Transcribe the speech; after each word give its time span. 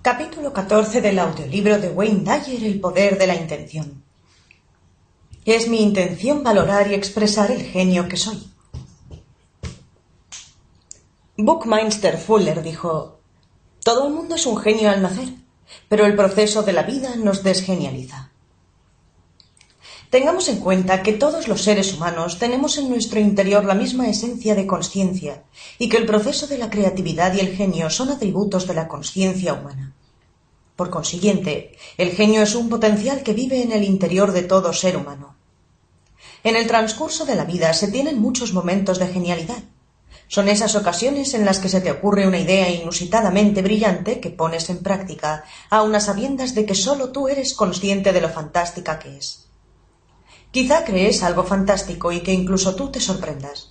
Capítulo 0.00 0.52
14 0.52 1.00
del 1.00 1.18
audiolibro 1.18 1.80
de 1.80 1.90
Wayne 1.90 2.22
Dyer 2.22 2.62
El 2.62 2.78
poder 2.78 3.18
de 3.18 3.26
la 3.26 3.34
intención. 3.34 4.04
Es 5.44 5.68
mi 5.68 5.82
intención 5.82 6.44
valorar 6.44 6.88
y 6.88 6.94
expresar 6.94 7.50
el 7.50 7.62
genio 7.62 8.08
que 8.08 8.16
soy. 8.16 8.48
Buckminster 11.36 12.16
Fuller 12.16 12.62
dijo, 12.62 13.18
Todo 13.82 14.06
el 14.06 14.14
mundo 14.14 14.36
es 14.36 14.46
un 14.46 14.58
genio 14.58 14.88
al 14.88 15.02
nacer, 15.02 15.30
pero 15.88 16.06
el 16.06 16.14
proceso 16.14 16.62
de 16.62 16.74
la 16.74 16.84
vida 16.84 17.16
nos 17.16 17.42
desgenializa. 17.42 18.27
Tengamos 20.10 20.48
en 20.48 20.60
cuenta 20.60 21.02
que 21.02 21.12
todos 21.12 21.48
los 21.48 21.62
seres 21.62 21.92
humanos 21.92 22.38
tenemos 22.38 22.78
en 22.78 22.88
nuestro 22.88 23.20
interior 23.20 23.66
la 23.66 23.74
misma 23.74 24.08
esencia 24.08 24.54
de 24.54 24.66
conciencia 24.66 25.42
y 25.78 25.90
que 25.90 25.98
el 25.98 26.06
proceso 26.06 26.46
de 26.46 26.56
la 26.56 26.70
creatividad 26.70 27.34
y 27.34 27.40
el 27.40 27.54
genio 27.54 27.90
son 27.90 28.08
atributos 28.08 28.66
de 28.66 28.72
la 28.72 28.88
conciencia 28.88 29.52
humana. 29.52 29.92
Por 30.76 30.88
consiguiente, 30.88 31.76
el 31.98 32.12
genio 32.12 32.42
es 32.42 32.54
un 32.54 32.70
potencial 32.70 33.22
que 33.22 33.34
vive 33.34 33.62
en 33.62 33.72
el 33.72 33.84
interior 33.84 34.32
de 34.32 34.44
todo 34.44 34.72
ser 34.72 34.96
humano. 34.96 35.36
En 36.42 36.56
el 36.56 36.66
transcurso 36.66 37.26
de 37.26 37.34
la 37.34 37.44
vida 37.44 37.74
se 37.74 37.88
tienen 37.88 38.18
muchos 38.18 38.54
momentos 38.54 38.98
de 38.98 39.08
genialidad. 39.08 39.62
Son 40.28 40.48
esas 40.48 40.74
ocasiones 40.74 41.34
en 41.34 41.44
las 41.44 41.58
que 41.58 41.68
se 41.68 41.82
te 41.82 41.90
ocurre 41.90 42.26
una 42.26 42.38
idea 42.38 42.70
inusitadamente 42.70 43.60
brillante 43.60 44.20
que 44.20 44.30
pones 44.30 44.70
en 44.70 44.78
práctica, 44.78 45.44
a 45.68 45.82
unas 45.82 46.06
sabiendas 46.06 46.54
de 46.54 46.64
que 46.64 46.74
sólo 46.74 47.10
tú 47.10 47.28
eres 47.28 47.52
consciente 47.52 48.14
de 48.14 48.22
lo 48.22 48.30
fantástica 48.30 48.98
que 48.98 49.18
es. 49.18 49.47
Quizá 50.50 50.84
crees 50.84 51.22
algo 51.22 51.44
fantástico 51.44 52.10
y 52.10 52.20
que 52.20 52.32
incluso 52.32 52.74
tú 52.74 52.90
te 52.90 53.00
sorprendas. 53.00 53.70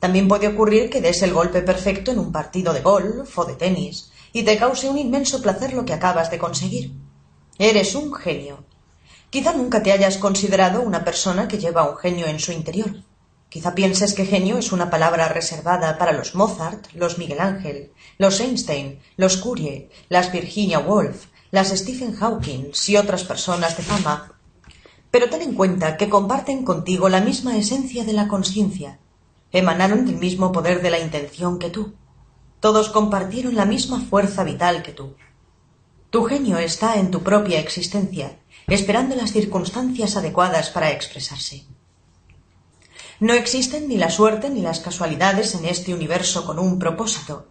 También 0.00 0.28
puede 0.28 0.48
ocurrir 0.48 0.88
que 0.88 1.02
des 1.02 1.20
el 1.22 1.34
golpe 1.34 1.60
perfecto 1.60 2.10
en 2.10 2.18
un 2.18 2.32
partido 2.32 2.72
de 2.72 2.80
golf 2.80 3.38
o 3.38 3.44
de 3.44 3.54
tenis 3.54 4.10
y 4.32 4.42
te 4.42 4.56
cause 4.56 4.88
un 4.88 4.96
inmenso 4.96 5.42
placer 5.42 5.74
lo 5.74 5.84
que 5.84 5.92
acabas 5.92 6.30
de 6.30 6.38
conseguir. 6.38 6.92
Eres 7.58 7.94
un 7.94 8.14
genio. 8.14 8.64
Quizá 9.28 9.52
nunca 9.52 9.82
te 9.82 9.92
hayas 9.92 10.16
considerado 10.16 10.80
una 10.80 11.04
persona 11.04 11.48
que 11.48 11.58
lleva 11.58 11.88
un 11.88 11.96
genio 11.96 12.26
en 12.26 12.40
su 12.40 12.52
interior. 12.52 13.02
Quizá 13.50 13.74
pienses 13.74 14.14
que 14.14 14.24
genio 14.24 14.56
es 14.56 14.72
una 14.72 14.88
palabra 14.88 15.28
reservada 15.28 15.98
para 15.98 16.12
los 16.12 16.34
Mozart, 16.34 16.92
los 16.94 17.18
Miguel 17.18 17.40
Ángel, 17.40 17.92
los 18.16 18.40
Einstein, 18.40 19.00
los 19.16 19.36
Curie, 19.36 19.90
las 20.08 20.32
Virginia 20.32 20.78
Woolf, 20.78 21.26
las 21.50 21.68
Stephen 21.68 22.14
Hawking 22.14 22.72
y 22.88 22.96
otras 22.96 23.24
personas 23.24 23.76
de 23.76 23.82
fama 23.82 24.35
pero 25.10 25.28
ten 25.30 25.42
en 25.42 25.54
cuenta 25.54 25.96
que 25.96 26.08
comparten 26.08 26.64
contigo 26.64 27.08
la 27.08 27.20
misma 27.20 27.56
esencia 27.56 28.04
de 28.04 28.12
la 28.12 28.28
conciencia. 28.28 28.98
Emanaron 29.52 30.06
del 30.06 30.16
mismo 30.16 30.52
poder 30.52 30.82
de 30.82 30.90
la 30.90 30.98
intención 30.98 31.58
que 31.58 31.70
tú. 31.70 31.94
Todos 32.60 32.90
compartieron 32.90 33.54
la 33.54 33.64
misma 33.64 34.00
fuerza 34.00 34.44
vital 34.44 34.82
que 34.82 34.92
tú. 34.92 35.14
Tu 36.10 36.24
genio 36.24 36.58
está 36.58 36.98
en 36.98 37.10
tu 37.10 37.22
propia 37.22 37.60
existencia, 37.60 38.38
esperando 38.66 39.14
las 39.16 39.32
circunstancias 39.32 40.16
adecuadas 40.16 40.70
para 40.70 40.90
expresarse. 40.90 41.64
No 43.18 43.32
existen 43.32 43.88
ni 43.88 43.96
la 43.96 44.10
suerte 44.10 44.50
ni 44.50 44.60
las 44.60 44.80
casualidades 44.80 45.54
en 45.54 45.64
este 45.64 45.94
universo 45.94 46.44
con 46.44 46.58
un 46.58 46.78
propósito. 46.78 47.48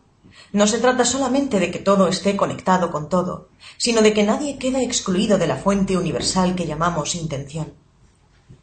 No 0.56 0.68
se 0.68 0.80
trata 0.80 1.04
solamente 1.04 1.60
de 1.60 1.70
que 1.70 1.80
todo 1.80 2.08
esté 2.08 2.38
conectado 2.38 2.90
con 2.90 3.10
todo, 3.10 3.50
sino 3.76 4.02
de 4.02 4.14
que 4.14 4.24
nadie 4.24 4.58
queda 4.58 4.82
excluido 4.82 5.38
de 5.38 5.48
la 5.48 5.58
fuente 5.58 5.98
universal 5.98 6.56
que 6.56 6.66
llamamos 6.66 7.14
intención. 7.14 7.74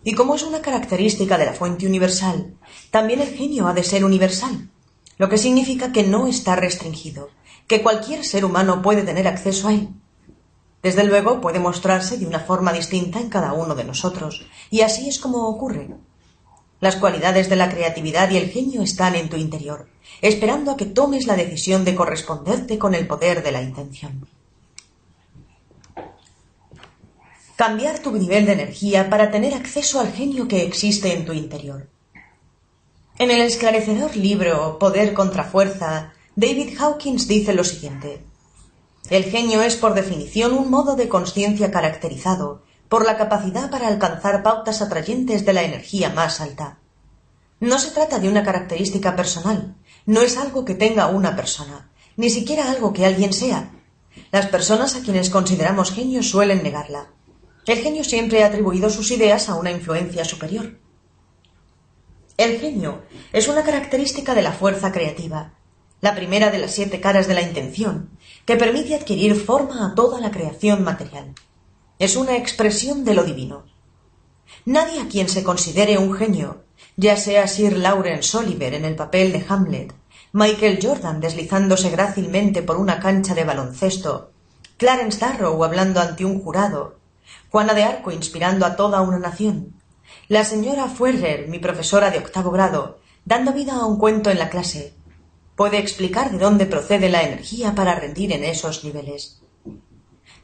Y 0.02 0.14
como 0.14 0.34
es 0.34 0.42
una 0.42 0.62
característica 0.62 1.36
de 1.36 1.44
la 1.44 1.52
fuente 1.52 1.86
universal, 1.86 2.54
también 2.90 3.20
el 3.20 3.28
genio 3.28 3.68
ha 3.68 3.74
de 3.74 3.84
ser 3.84 4.06
universal, 4.06 4.70
lo 5.18 5.28
que 5.28 5.36
significa 5.36 5.92
que 5.92 6.02
no 6.02 6.26
está 6.28 6.56
restringido, 6.56 7.28
que 7.66 7.82
cualquier 7.82 8.24
ser 8.24 8.46
humano 8.46 8.80
puede 8.80 9.02
tener 9.02 9.28
acceso 9.28 9.68
a 9.68 9.74
él. 9.74 9.90
Desde 10.82 11.04
luego 11.04 11.42
puede 11.42 11.58
mostrarse 11.58 12.16
de 12.16 12.24
una 12.24 12.40
forma 12.40 12.72
distinta 12.72 13.20
en 13.20 13.28
cada 13.28 13.52
uno 13.52 13.74
de 13.74 13.84
nosotros, 13.84 14.46
y 14.70 14.80
así 14.80 15.10
es 15.10 15.18
como 15.18 15.46
ocurre. 15.46 15.90
Las 16.80 16.96
cualidades 16.96 17.50
de 17.50 17.56
la 17.56 17.68
creatividad 17.68 18.30
y 18.30 18.38
el 18.38 18.48
genio 18.48 18.80
están 18.80 19.14
en 19.14 19.28
tu 19.28 19.36
interior, 19.36 19.91
esperando 20.22 20.70
a 20.70 20.76
que 20.76 20.86
tomes 20.86 21.26
la 21.26 21.36
decisión 21.36 21.84
de 21.84 21.94
corresponderte 21.94 22.78
con 22.78 22.94
el 22.94 23.06
poder 23.06 23.42
de 23.42 23.52
la 23.52 23.60
intención. 23.60 24.26
Cambiar 27.56 27.98
tu 27.98 28.12
nivel 28.12 28.46
de 28.46 28.52
energía 28.52 29.10
para 29.10 29.30
tener 29.30 29.52
acceso 29.52 30.00
al 30.00 30.12
genio 30.12 30.48
que 30.48 30.62
existe 30.62 31.12
en 31.12 31.26
tu 31.26 31.32
interior. 31.32 31.88
En 33.18 33.30
el 33.30 33.42
esclarecedor 33.42 34.16
libro 34.16 34.78
Poder 34.78 35.12
contra 35.12 35.44
Fuerza, 35.44 36.12
David 36.34 36.78
Hawkins 36.78 37.28
dice 37.28 37.52
lo 37.52 37.62
siguiente. 37.62 38.24
El 39.10 39.24
genio 39.24 39.60
es 39.60 39.76
por 39.76 39.94
definición 39.94 40.54
un 40.54 40.70
modo 40.70 40.96
de 40.96 41.08
conciencia 41.08 41.70
caracterizado 41.70 42.62
por 42.88 43.04
la 43.04 43.16
capacidad 43.16 43.70
para 43.70 43.88
alcanzar 43.88 44.42
pautas 44.42 44.82
atrayentes 44.82 45.44
de 45.44 45.52
la 45.52 45.62
energía 45.62 46.10
más 46.10 46.40
alta. 46.40 46.78
No 47.60 47.78
se 47.78 47.90
trata 47.90 48.18
de 48.18 48.28
una 48.28 48.44
característica 48.44 49.14
personal, 49.14 49.76
no 50.06 50.20
es 50.22 50.36
algo 50.36 50.64
que 50.64 50.74
tenga 50.74 51.08
una 51.08 51.36
persona, 51.36 51.90
ni 52.16 52.30
siquiera 52.30 52.70
algo 52.70 52.92
que 52.92 53.06
alguien 53.06 53.32
sea. 53.32 53.70
Las 54.30 54.46
personas 54.46 54.96
a 54.96 55.02
quienes 55.02 55.30
consideramos 55.30 55.92
genios 55.92 56.28
suelen 56.28 56.62
negarla. 56.62 57.08
El 57.66 57.78
genio 57.78 58.04
siempre 58.04 58.42
ha 58.42 58.48
atribuido 58.48 58.90
sus 58.90 59.10
ideas 59.10 59.48
a 59.48 59.54
una 59.54 59.70
influencia 59.70 60.24
superior. 60.24 60.78
El 62.36 62.58
genio 62.58 63.02
es 63.32 63.48
una 63.48 63.62
característica 63.62 64.34
de 64.34 64.42
la 64.42 64.52
fuerza 64.52 64.90
creativa, 64.90 65.54
la 66.00 66.14
primera 66.14 66.50
de 66.50 66.58
las 66.58 66.72
siete 66.72 67.00
caras 67.00 67.28
de 67.28 67.34
la 67.34 67.42
intención, 67.42 68.10
que 68.44 68.56
permite 68.56 68.94
adquirir 68.94 69.36
forma 69.36 69.86
a 69.86 69.94
toda 69.94 70.20
la 70.20 70.30
creación 70.30 70.82
material 70.82 71.34
es 72.02 72.16
una 72.16 72.36
expresión 72.36 73.04
de 73.04 73.14
lo 73.14 73.22
divino. 73.22 73.64
Nadie 74.64 75.00
a 75.00 75.06
quien 75.06 75.28
se 75.28 75.44
considere 75.44 75.98
un 75.98 76.12
genio, 76.14 76.61
ya 76.96 77.16
sea 77.16 77.46
Sir 77.48 77.76
Lawrence 77.76 78.36
Oliver 78.36 78.74
en 78.74 78.84
el 78.84 78.94
papel 78.94 79.32
de 79.32 79.44
Hamlet, 79.48 79.94
Michael 80.32 80.78
Jordan 80.82 81.20
deslizándose 81.20 81.90
grácilmente 81.90 82.62
por 82.62 82.76
una 82.76 83.00
cancha 83.00 83.34
de 83.34 83.44
baloncesto, 83.44 84.32
Clarence 84.76 85.18
Darrow 85.18 85.62
hablando 85.64 86.00
ante 86.00 86.24
un 86.24 86.42
jurado, 86.42 86.98
Juana 87.50 87.74
de 87.74 87.84
Arco 87.84 88.10
inspirando 88.10 88.66
a 88.66 88.76
toda 88.76 89.00
una 89.00 89.18
nación, 89.18 89.74
la 90.28 90.44
señora 90.44 90.88
Fuerrer, 90.88 91.48
mi 91.48 91.58
profesora 91.58 92.10
de 92.10 92.18
octavo 92.18 92.50
grado, 92.50 92.98
dando 93.24 93.52
vida 93.52 93.74
a 93.74 93.86
un 93.86 93.98
cuento 93.98 94.30
en 94.30 94.38
la 94.38 94.50
clase, 94.50 94.94
puede 95.56 95.78
explicar 95.78 96.30
de 96.30 96.38
dónde 96.38 96.66
procede 96.66 97.08
la 97.08 97.22
energía 97.22 97.74
para 97.74 97.94
rendir 97.94 98.32
en 98.32 98.44
esos 98.44 98.84
niveles. 98.84 99.42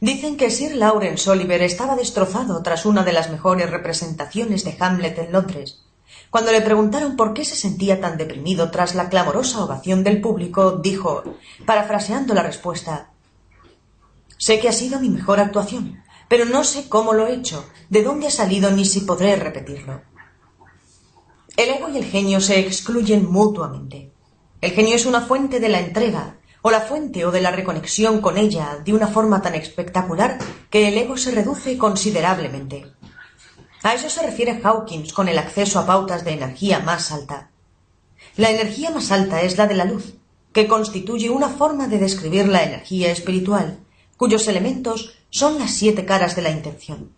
Dicen 0.01 0.37
que 0.37 0.49
Sir 0.49 0.75
Lawrence 0.75 1.29
Oliver 1.29 1.61
estaba 1.61 1.95
destrozado 1.95 2.61
tras 2.63 2.85
una 2.85 3.03
de 3.03 3.11
las 3.11 3.29
mejores 3.29 3.69
representaciones 3.69 4.63
de 4.63 4.77
Hamlet 4.79 5.17
en 5.17 5.31
Londres. 5.33 5.83
Cuando 6.29 6.51
le 6.51 6.61
preguntaron 6.61 7.15
por 7.15 7.33
qué 7.33 7.43
se 7.43 7.55
sentía 7.55 7.99
tan 7.99 8.17
deprimido 8.17 8.69
tras 8.69 8.95
la 8.95 9.09
clamorosa 9.09 9.63
ovación 9.63 10.03
del 10.03 10.21
público, 10.21 10.73
dijo, 10.73 11.23
parafraseando 11.65 12.33
la 12.33 12.43
respuesta 12.43 13.09
Sé 14.39 14.61
que 14.61 14.69
ha 14.69 14.71
sido 14.71 15.01
mi 15.01 15.09
mejor 15.09 15.41
actuación, 15.41 16.01
pero 16.29 16.45
no 16.45 16.63
sé 16.63 16.87
cómo 16.87 17.11
lo 17.11 17.27
he 17.27 17.33
hecho, 17.33 17.65
de 17.89 18.03
dónde 18.03 18.27
ha 18.27 18.31
salido 18.31 18.71
ni 18.71 18.85
si 18.85 19.01
podré 19.01 19.35
repetirlo. 19.35 20.01
El 21.57 21.69
ego 21.71 21.89
y 21.89 21.97
el 21.97 22.05
genio 22.05 22.39
se 22.39 22.57
excluyen 22.57 23.29
mutuamente. 23.29 24.13
El 24.61 24.71
genio 24.71 24.95
es 24.95 25.05
una 25.05 25.19
fuente 25.19 25.59
de 25.59 25.67
la 25.67 25.81
entrega, 25.81 26.37
o 26.61 26.71
la 26.71 26.79
fuente 26.79 27.25
o 27.25 27.31
de 27.31 27.41
la 27.41 27.51
reconexión 27.51 28.21
con 28.21 28.37
ella 28.37 28.79
de 28.83 28.93
una 28.93 29.07
forma 29.07 29.41
tan 29.41 29.55
espectacular 29.55 30.37
que 30.69 30.87
el 30.87 30.97
ego 30.97 31.17
se 31.17 31.31
reduce 31.31 31.77
considerablemente. 31.77 32.93
A 33.81 33.93
eso 33.93 34.09
se 34.09 34.21
refiere 34.21 34.59
Hawkins 34.63 35.13
con 35.13 35.29
el 35.29 35.37
acceso 35.37 35.79
a 35.79 35.85
pautas 35.85 36.25
de 36.25 36.31
energía 36.31 36.79
más 36.79 37.11
alta. 37.11 37.49
La 38.35 38.49
energía 38.49 38.91
más 38.91 39.11
alta 39.11 39.41
es 39.41 39.57
la 39.57 39.67
de 39.67 39.75
la 39.75 39.85
luz, 39.85 40.15
que 40.51 40.67
constituye 40.67 41.29
una 41.29 41.49
forma 41.49 41.87
de 41.87 41.99
describir 41.99 42.47
la 42.47 42.63
energía 42.63 43.11
espiritual, 43.11 43.79
cuyos 44.17 44.47
elementos 44.47 45.13
son 45.29 45.59
las 45.59 45.71
siete 45.71 46.05
caras 46.05 46.35
de 46.35 46.41
la 46.41 46.49
intención. 46.49 47.13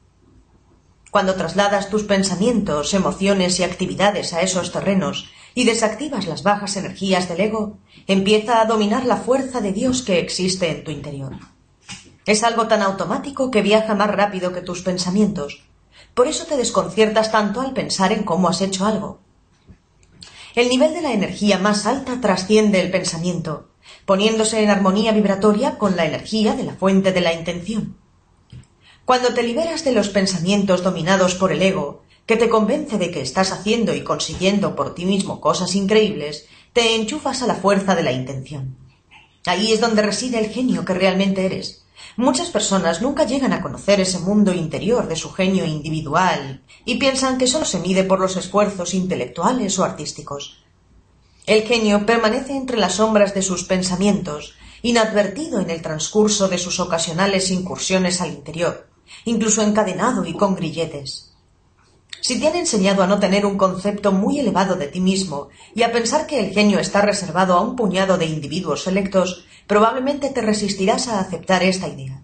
Cuando 1.09 1.35
trasladas 1.35 1.89
tus 1.89 2.03
pensamientos, 2.03 2.93
emociones 2.93 3.59
y 3.59 3.63
actividades 3.63 4.33
a 4.33 4.41
esos 4.41 4.71
terrenos 4.71 5.29
y 5.55 5.65
desactivas 5.65 6.27
las 6.27 6.43
bajas 6.43 6.77
energías 6.77 7.27
del 7.27 7.41
ego, 7.41 7.79
empieza 8.07 8.61
a 8.61 8.65
dominar 8.65 9.05
la 9.05 9.17
fuerza 9.17 9.59
de 9.59 9.73
Dios 9.73 10.03
que 10.03 10.19
existe 10.19 10.69
en 10.69 10.83
tu 10.83 10.91
interior. 10.91 11.33
Es 12.25 12.43
algo 12.43 12.67
tan 12.67 12.81
automático 12.81 13.51
que 13.51 13.61
viaja 13.61 13.95
más 13.95 14.09
rápido 14.09 14.53
que 14.53 14.61
tus 14.61 14.83
pensamientos. 14.83 15.63
Por 16.13 16.27
eso 16.27 16.45
te 16.45 16.57
desconciertas 16.57 17.31
tanto 17.31 17.61
al 17.61 17.73
pensar 17.73 18.11
en 18.11 18.23
cómo 18.23 18.49
has 18.49 18.61
hecho 18.61 18.85
algo. 18.85 19.19
El 20.55 20.67
nivel 20.69 20.93
de 20.93 21.01
la 21.01 21.13
energía 21.13 21.57
más 21.57 21.85
alta 21.85 22.19
trasciende 22.19 22.81
el 22.81 22.91
pensamiento, 22.91 23.69
poniéndose 24.05 24.61
en 24.61 24.69
armonía 24.69 25.13
vibratoria 25.13 25.77
con 25.77 25.95
la 25.95 26.05
energía 26.05 26.53
de 26.55 26.63
la 26.63 26.75
fuente 26.75 27.13
de 27.13 27.21
la 27.21 27.33
intención. 27.33 27.95
Cuando 29.05 29.33
te 29.33 29.43
liberas 29.43 29.83
de 29.83 29.93
los 29.93 30.09
pensamientos 30.09 30.83
dominados 30.83 31.35
por 31.35 31.51
el 31.51 31.61
ego, 31.61 32.03
que 32.25 32.37
te 32.37 32.49
convence 32.49 32.97
de 32.97 33.11
que 33.11 33.21
estás 33.21 33.51
haciendo 33.51 33.93
y 33.95 34.03
consiguiendo 34.03 34.75
por 34.75 34.93
ti 34.93 35.05
mismo 35.05 35.41
cosas 35.41 35.75
increíbles, 35.75 36.45
te 36.73 36.95
enchufas 36.95 37.41
a 37.41 37.47
la 37.47 37.55
fuerza 37.55 37.95
de 37.95 38.03
la 38.03 38.11
intención. 38.11 38.77
Ahí 39.45 39.71
es 39.71 39.81
donde 39.81 40.01
reside 40.01 40.39
el 40.39 40.49
genio 40.49 40.85
que 40.85 40.93
realmente 40.93 41.45
eres. 41.45 41.81
Muchas 42.17 42.49
personas 42.49 43.01
nunca 43.01 43.25
llegan 43.25 43.53
a 43.53 43.61
conocer 43.61 44.01
ese 44.01 44.19
mundo 44.19 44.53
interior 44.53 45.07
de 45.07 45.15
su 45.15 45.31
genio 45.31 45.65
individual 45.65 46.63
y 46.83 46.95
piensan 46.95 47.37
que 47.37 47.47
solo 47.47 47.65
se 47.65 47.79
mide 47.79 48.03
por 48.03 48.19
los 48.19 48.35
esfuerzos 48.35 48.93
intelectuales 48.93 49.79
o 49.79 49.83
artísticos. 49.83 50.63
El 51.45 51.63
genio 51.63 52.05
permanece 52.05 52.55
entre 52.55 52.77
las 52.77 52.95
sombras 52.95 53.33
de 53.33 53.41
sus 53.41 53.63
pensamientos, 53.63 54.55
inadvertido 54.81 55.59
en 55.59 55.69
el 55.69 55.81
transcurso 55.81 56.47
de 56.49 56.57
sus 56.57 56.79
ocasionales 56.79 57.49
incursiones 57.49 58.19
al 58.21 58.31
interior, 58.31 58.89
incluso 59.25 59.61
encadenado 59.61 60.25
y 60.25 60.33
con 60.33 60.55
grilletes. 60.55 61.31
Si 62.19 62.39
te 62.39 62.47
han 62.47 62.55
enseñado 62.55 63.01
a 63.01 63.07
no 63.07 63.19
tener 63.19 63.47
un 63.47 63.57
concepto 63.57 64.11
muy 64.11 64.39
elevado 64.39 64.75
de 64.75 64.87
ti 64.87 64.99
mismo 64.99 65.49
y 65.73 65.81
a 65.81 65.91
pensar 65.91 66.27
que 66.27 66.39
el 66.39 66.53
genio 66.53 66.77
está 66.77 67.01
reservado 67.01 67.55
a 67.55 67.61
un 67.61 67.75
puñado 67.75 68.17
de 68.19 68.25
individuos 68.27 68.83
selectos, 68.83 69.45
probablemente 69.71 70.29
te 70.29 70.41
resistirás 70.41 71.07
a 71.07 71.21
aceptar 71.21 71.63
esta 71.63 71.88
idea. 71.88 72.21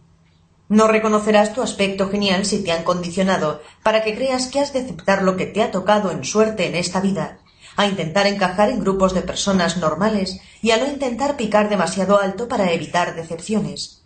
No 0.67 0.89
reconocerás 0.89 1.53
tu 1.53 1.61
aspecto 1.61 2.09
genial 2.09 2.45
si 2.45 2.61
te 2.61 2.73
han 2.73 2.83
condicionado 2.83 3.61
para 3.83 4.03
que 4.03 4.15
creas 4.15 4.47
que 4.47 4.59
has 4.59 4.73
de 4.73 4.79
aceptar 4.79 5.23
lo 5.23 5.37
que 5.37 5.45
te 5.45 5.63
ha 5.63 5.71
tocado 5.71 6.11
en 6.11 6.25
suerte 6.25 6.67
en 6.67 6.75
esta 6.75 6.99
vida, 6.99 7.39
a 7.77 7.87
intentar 7.87 8.27
encajar 8.27 8.69
en 8.69 8.81
grupos 8.81 9.13
de 9.13 9.21
personas 9.21 9.77
normales 9.77 10.41
y 10.61 10.71
a 10.71 10.77
no 10.77 10.87
intentar 10.87 11.37
picar 11.37 11.69
demasiado 11.69 12.19
alto 12.19 12.49
para 12.49 12.73
evitar 12.73 13.15
decepciones 13.15 14.03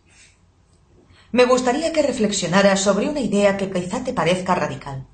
me 1.31 1.45
gustaría 1.45 1.93
que 1.93 2.01
reflexionaras 2.01 2.81
sobre 2.81 3.07
una 3.07 3.21
idea 3.21 3.55
que 3.55 3.71
quizá 3.71 4.03
te 4.03 4.11
parezca 4.11 4.53
radical. 4.53 5.07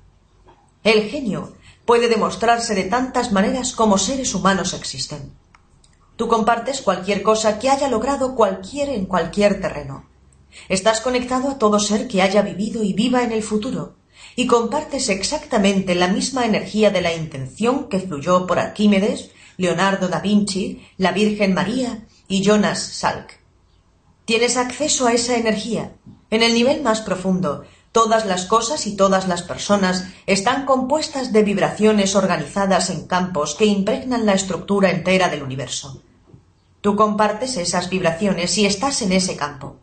El 0.82 1.08
genio 1.08 1.54
puede 1.84 2.08
demostrarse 2.08 2.74
de 2.74 2.84
tantas 2.84 3.30
maneras 3.30 3.72
como 3.72 3.98
seres 3.98 4.34
humanos 4.34 4.74
existen. 4.74 5.32
Tú 6.18 6.26
compartes 6.26 6.82
cualquier 6.82 7.22
cosa 7.22 7.60
que 7.60 7.70
haya 7.70 7.88
logrado 7.88 8.34
cualquier 8.34 8.88
en 8.88 9.06
cualquier 9.06 9.60
terreno. 9.60 10.04
Estás 10.68 11.00
conectado 11.00 11.48
a 11.48 11.58
todo 11.58 11.78
ser 11.78 12.08
que 12.08 12.22
haya 12.22 12.42
vivido 12.42 12.82
y 12.82 12.92
viva 12.92 13.22
en 13.22 13.30
el 13.30 13.44
futuro, 13.44 13.94
y 14.34 14.48
compartes 14.48 15.10
exactamente 15.10 15.94
la 15.94 16.08
misma 16.08 16.44
energía 16.44 16.90
de 16.90 17.02
la 17.02 17.14
intención 17.14 17.88
que 17.88 18.00
fluyó 18.00 18.48
por 18.48 18.58
Arquímedes, 18.58 19.30
Leonardo 19.58 20.08
da 20.08 20.18
Vinci, 20.18 20.84
la 20.96 21.12
Virgen 21.12 21.54
María 21.54 22.04
y 22.26 22.42
Jonas 22.42 22.80
Salk. 22.80 23.38
Tienes 24.24 24.56
acceso 24.56 25.06
a 25.06 25.12
esa 25.12 25.36
energía. 25.36 25.92
En 26.30 26.42
el 26.42 26.52
nivel 26.52 26.82
más 26.82 27.00
profundo, 27.00 27.62
todas 27.92 28.26
las 28.26 28.44
cosas 28.46 28.88
y 28.88 28.96
todas 28.96 29.28
las 29.28 29.42
personas 29.42 30.08
están 30.26 30.66
compuestas 30.66 31.32
de 31.32 31.44
vibraciones 31.44 32.16
organizadas 32.16 32.90
en 32.90 33.06
campos 33.06 33.54
que 33.54 33.66
impregnan 33.66 34.26
la 34.26 34.34
estructura 34.34 34.90
entera 34.90 35.28
del 35.28 35.44
universo. 35.44 36.02
Tú 36.88 36.96
compartes 36.96 37.58
esas 37.58 37.90
vibraciones 37.90 38.56
y 38.56 38.64
estás 38.64 39.02
en 39.02 39.12
ese 39.12 39.36
campo. 39.36 39.76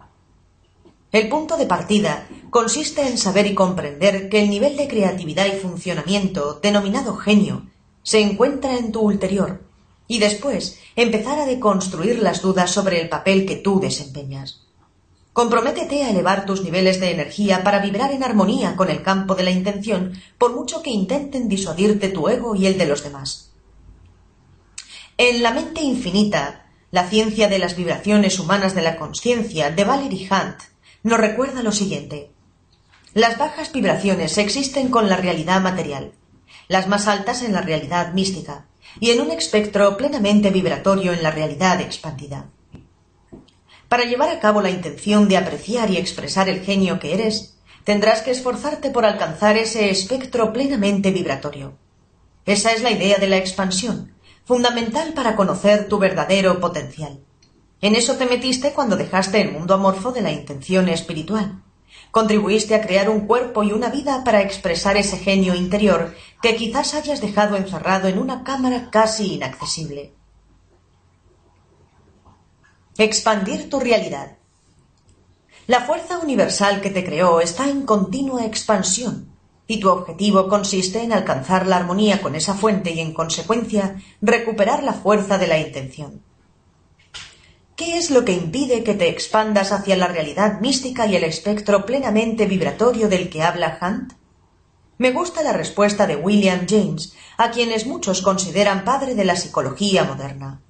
El 1.12 1.30
punto 1.30 1.56
de 1.56 1.68
partida 1.68 2.28
consiste 2.50 3.07
en 3.07 3.19
saber 3.19 3.46
y 3.46 3.54
comprender 3.54 4.28
que 4.28 4.42
el 4.42 4.50
nivel 4.50 4.75
de 4.75 4.88
creatividad 4.88 5.46
y 5.46 5.52
funcionamiento, 5.52 6.60
denominado 6.63 7.16
genio, 7.16 7.68
se 8.02 8.22
encuentra 8.22 8.75
en 8.75 8.92
tu 8.92 9.02
ulterior, 9.02 9.62
y 10.07 10.18
después 10.18 10.80
empezar 10.96 11.38
a 11.38 11.46
deconstruir 11.46 12.24
las 12.24 12.42
dudas 12.42 12.72
sobre 12.72 13.00
el 13.00 13.07
papel 13.07 13.46
que 13.46 13.57
tú 13.57 13.80
desempeñas. 13.80 14.66
Comprométete 15.31 16.06
a 16.06 16.10
elevar 16.10 16.48
tus 16.48 16.63
niveles 16.63 17.00
de 17.00 17.12
energía 17.12 17.63
para 17.63 17.81
vibrar 17.81 18.13
en 18.13 18.24
armonía 18.24 18.75
con 18.75 18.90
el 18.90 19.04
campo 19.04 19.36
de 19.36 19.44
la 19.44 19.52
intención, 19.52 20.13
por 20.40 20.56
mucho 20.56 20.81
que 20.81 20.90
intenten 20.90 21.50
disuadirte 21.50 22.10
tu 22.10 22.28
ego 22.30 22.56
y 22.56 22.66
el 22.66 22.80
de 22.80 22.88
los 22.88 23.04
demás. 23.04 23.52
En 25.19 25.44
La 25.44 25.52
mente 25.52 25.84
infinita, 25.84 26.64
la 26.95 27.09
ciencia 27.09 27.50
de 27.50 27.59
las 27.59 27.75
vibraciones 27.75 28.39
humanas 28.39 28.74
de 28.74 28.81
la 28.81 28.95
conciencia 28.95 29.69
de 29.69 29.83
Valerie 29.83 30.30
Hunt 30.31 30.62
nos 31.03 31.19
recuerda 31.19 31.62
lo 31.62 31.74
siguiente. 31.74 32.31
Las 33.13 33.38
bajas 33.38 33.74
vibraciones 33.74 34.38
existen 34.38 34.88
con 34.88 35.09
la 35.09 35.18
realidad 35.18 35.59
material, 35.59 36.13
las 36.69 36.88
más 36.88 37.09
altas 37.09 37.44
en 37.44 37.51
la 37.51 37.59
realidad 37.59 38.13
mística, 38.13 38.68
y 39.01 39.09
en 39.09 39.19
un 39.19 39.31
espectro 39.31 39.97
plenamente 39.97 40.51
vibratorio 40.51 41.12
en 41.12 41.21
la 41.21 41.31
realidad 41.31 41.81
expandida. 41.81 42.45
Para 43.89 44.06
llevar 44.06 44.30
a 44.30 44.39
cabo 44.39 44.62
la 44.62 44.69
intención 44.69 45.27
de 45.27 45.36
apreciar 45.36 45.92
y 45.92 45.97
expresar 45.97 46.47
el 46.47 46.62
genio 46.62 46.97
que 46.97 47.13
eres, 47.13 47.57
tendrás 47.83 48.21
que 48.21 48.31
esforzarte 48.31 48.89
por 48.89 49.03
alcanzar 49.03 49.57
ese 49.57 49.89
espectro 49.89 50.53
plenamente 50.53 51.12
vibratorio. 51.12 51.77
Esa 52.45 52.71
es 52.71 52.81
la 52.83 52.92
idea 52.92 53.18
de 53.18 53.27
la 53.27 53.36
expansión, 53.36 54.14
fundamental 54.45 55.13
para 55.13 55.36
conocer 55.36 55.89
tu 55.89 55.97
verdadero 55.97 56.59
potencial. 56.59 57.19
En 57.81 57.95
eso 57.95 58.15
te 58.15 58.25
metiste 58.25 58.74
cuando 58.74 58.95
dejaste 58.95 59.42
el 59.42 59.51
mundo 59.51 59.74
amorfo 59.74 60.12
de 60.12 60.21
la 60.21 60.31
intención 60.31 60.88
espiritual. 60.88 61.62
Contribuiste 62.12 62.75
a 62.75 62.81
crear 62.81 63.09
un 63.09 63.27
cuerpo 63.27 63.63
y 63.63 63.71
una 63.71 63.89
vida 63.89 64.24
para 64.24 64.42
expresar 64.42 64.97
ese 64.97 65.18
genio 65.18 65.56
interior 65.56 66.15
que 66.42 66.56
quizás 66.56 66.94
hayas 66.94 67.21
dejado 67.21 67.57
encerrado 67.57 68.07
en 68.07 68.19
una 68.19 68.44
cámara 68.44 68.89
casi 68.92 69.33
inaccesible. 69.33 70.13
Expandir 72.97 73.69
tu 73.69 73.80
realidad. 73.80 74.38
La 75.68 75.81
fuerza 75.81 76.19
universal 76.19 76.80
que 76.81 76.92
te 76.92 77.03
creó 77.03 77.42
está 77.42 77.68
en 77.68 77.86
continua 77.86 78.45
expansión 78.45 79.34
y 79.67 79.79
tu 79.79 79.89
objetivo 79.89 80.47
consiste 80.47 81.01
en 81.01 81.13
alcanzar 81.13 81.67
la 81.67 81.77
armonía 81.77 82.21
con 82.21 82.35
esa 82.35 82.53
fuente 82.53 82.91
y, 82.91 82.99
en 82.99 83.13
consecuencia, 83.13 84.01
recuperar 84.21 84.83
la 84.83 84.94
fuerza 84.94 85.37
de 85.37 85.47
la 85.47 85.59
intención. 85.59 86.21
¿Qué 87.75 87.97
es 87.97 88.09
lo 88.09 88.23
que 88.23 88.31
impide 88.31 88.83
que 88.83 88.94
te 88.94 89.09
expandas 89.09 89.71
hacia 89.71 89.97
la 89.97 90.07
realidad 90.07 90.61
mística 90.61 91.07
y 91.07 91.16
el 91.16 91.25
espectro 91.25 91.85
plenamente 91.85 92.45
vibratorio 92.45 93.09
del 93.09 93.30
que 93.30 93.44
habla 93.44 93.78
Hunt? 93.81 94.13
Me 94.97 95.11
gusta 95.11 95.44
la 95.44 95.51
respuesta 95.51 96.07
de 96.07 96.16
William 96.16 96.66
James, 96.69 97.13
a 97.37 97.51
quienes 97.51 97.85
muchos 97.85 98.21
consideran 98.21 98.85
padre 98.85 99.13
de 99.13 99.25
la 99.25 99.35
psicología 99.35 100.06
moderna. 100.06 100.61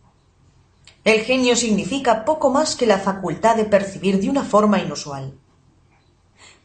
El 1.04 1.22
genio 1.22 1.56
significa 1.56 2.26
poco 2.26 2.50
más 2.50 2.76
que 2.76 2.88
la 2.88 2.98
facultad 2.98 3.56
de 3.56 3.66
percibir 3.66 4.20
de 4.20 4.30
una 4.32 4.44
forma 4.44 4.80
inusual. 4.80 5.38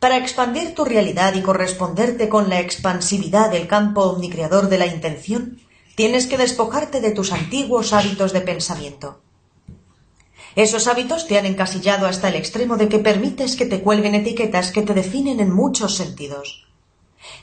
Para 0.01 0.17
expandir 0.17 0.75
tu 0.75 0.87
realidad 0.87 1.35
y 1.35 1.43
corresponderte 1.43 2.31
con 2.31 2.49
la 2.49 2.59
expansividad 2.59 3.51
del 3.51 3.69
campo 3.69 4.05
omnicreador 4.05 4.71
de 4.71 4.79
la 4.79 4.87
intención, 4.87 5.61
tienes 5.95 6.27
que 6.27 6.39
despojarte 6.39 7.03
de 7.03 7.11
tus 7.11 7.33
antiguos 7.33 7.93
hábitos 7.93 8.33
de 8.33 8.41
pensamiento. 8.41 9.21
Esos 10.57 10.87
hábitos 10.87 11.27
te 11.27 11.39
han 11.39 11.45
encasillado 11.45 12.07
hasta 12.07 12.29
el 12.29 12.37
extremo 12.37 12.79
de 12.79 12.89
que 12.89 12.99
permites 12.99 13.57
que 13.57 13.67
te 13.67 13.83
cuelguen 13.83 14.15
etiquetas 14.15 14.73
que 14.73 14.81
te 14.81 14.95
definen 14.95 15.39
en 15.39 15.53
muchos 15.53 15.97
sentidos. 15.97 16.67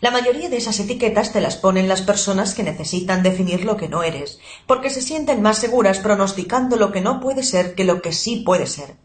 La 0.02 0.10
mayoría 0.10 0.50
de 0.50 0.58
esas 0.58 0.80
etiquetas 0.80 1.32
te 1.32 1.42
las 1.42 1.58
ponen 1.58 1.88
las 1.88 2.02
personas 2.02 2.56
que 2.56 2.64
necesitan 2.64 3.22
definir 3.22 3.66
lo 3.66 3.78
que 3.78 3.88
no 3.88 4.02
eres, 4.02 4.40
porque 4.66 4.90
se 4.90 5.04
sienten 5.04 5.44
más 5.44 5.60
seguras 5.60 6.00
pronosticando 6.00 6.76
lo 6.76 6.92
que 6.92 7.02
no 7.02 7.20
puede 7.20 7.44
ser 7.44 7.76
que 7.76 7.84
lo 7.84 8.02
que 8.02 8.14
sí 8.14 8.38
puede 8.38 8.66
ser. 8.66 8.96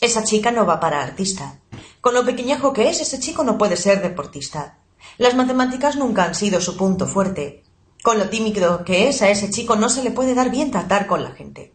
Esa 0.00 0.22
chica 0.22 0.52
no 0.52 0.64
va 0.64 0.78
para 0.78 1.02
artista. 1.02 1.58
Con 2.00 2.14
lo 2.14 2.24
pequeñajo 2.24 2.72
que 2.72 2.88
es, 2.88 3.00
ese 3.00 3.18
chico 3.18 3.44
no 3.44 3.58
puede 3.58 3.76
ser 3.76 4.00
deportista. 4.02 4.78
Las 5.16 5.34
matemáticas 5.34 5.96
nunca 5.96 6.24
han 6.24 6.34
sido 6.34 6.60
su 6.60 6.76
punto 6.76 7.06
fuerte. 7.06 7.64
Con 8.02 8.18
lo 8.18 8.28
tímido 8.28 8.84
que 8.84 9.08
es, 9.08 9.22
a 9.22 9.30
ese 9.30 9.50
chico 9.50 9.74
no 9.74 9.88
se 9.88 10.02
le 10.02 10.12
puede 10.12 10.34
dar 10.34 10.50
bien 10.50 10.70
tratar 10.70 11.06
con 11.06 11.24
la 11.24 11.32
gente. 11.32 11.74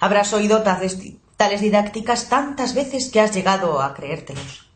Habrás 0.00 0.32
oído 0.32 0.62
tales, 0.62 0.98
didácticas 1.60 2.28
tantas 2.28 2.74
veces 2.74 3.10
que 3.10 3.20
has 3.20 3.34
llegado 3.34 3.80
a 3.80 3.94
creértelos. 3.94 4.70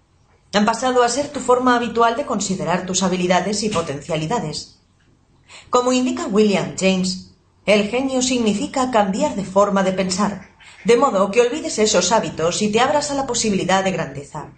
Han 0.55 0.65
pasado 0.65 1.03
a 1.03 1.09
ser 1.09 1.29
tu 1.29 1.41
forma 1.41 1.77
habitual 1.77 2.17
de 2.17 2.25
considerar 2.25 2.87
tus 2.87 3.03
habilidades 3.03 3.63
y 3.63 3.69
potencialidades. 3.69 4.79
Como 5.69 5.93
indica 5.93 6.27
William 6.27 6.75
James, 6.79 7.35
el 7.67 7.89
genio 7.89 8.23
significa 8.23 8.91
cambiar 8.91 9.35
de 9.35 9.45
forma 9.45 9.83
de 9.83 9.93
pensar, 9.93 10.49
de 10.85 10.97
modo 10.97 11.31
que 11.31 11.43
olvides 11.43 11.79
esos 11.79 12.13
hábitos 12.13 12.63
y 12.63 12.73
te 12.73 12.81
abras 12.81 13.11
a 13.11 13.15
la 13.15 13.27
posibilidad 13.27 13.85
de 13.85 13.93
grandeza. 13.93 14.49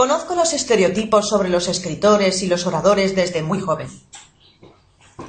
Conozco 0.00 0.34
los 0.34 0.54
estereotipos 0.54 1.28
sobre 1.28 1.50
los 1.50 1.68
escritores 1.68 2.42
y 2.42 2.46
los 2.46 2.66
oradores 2.66 3.14
desde 3.14 3.42
muy 3.42 3.60
joven. 3.60 3.88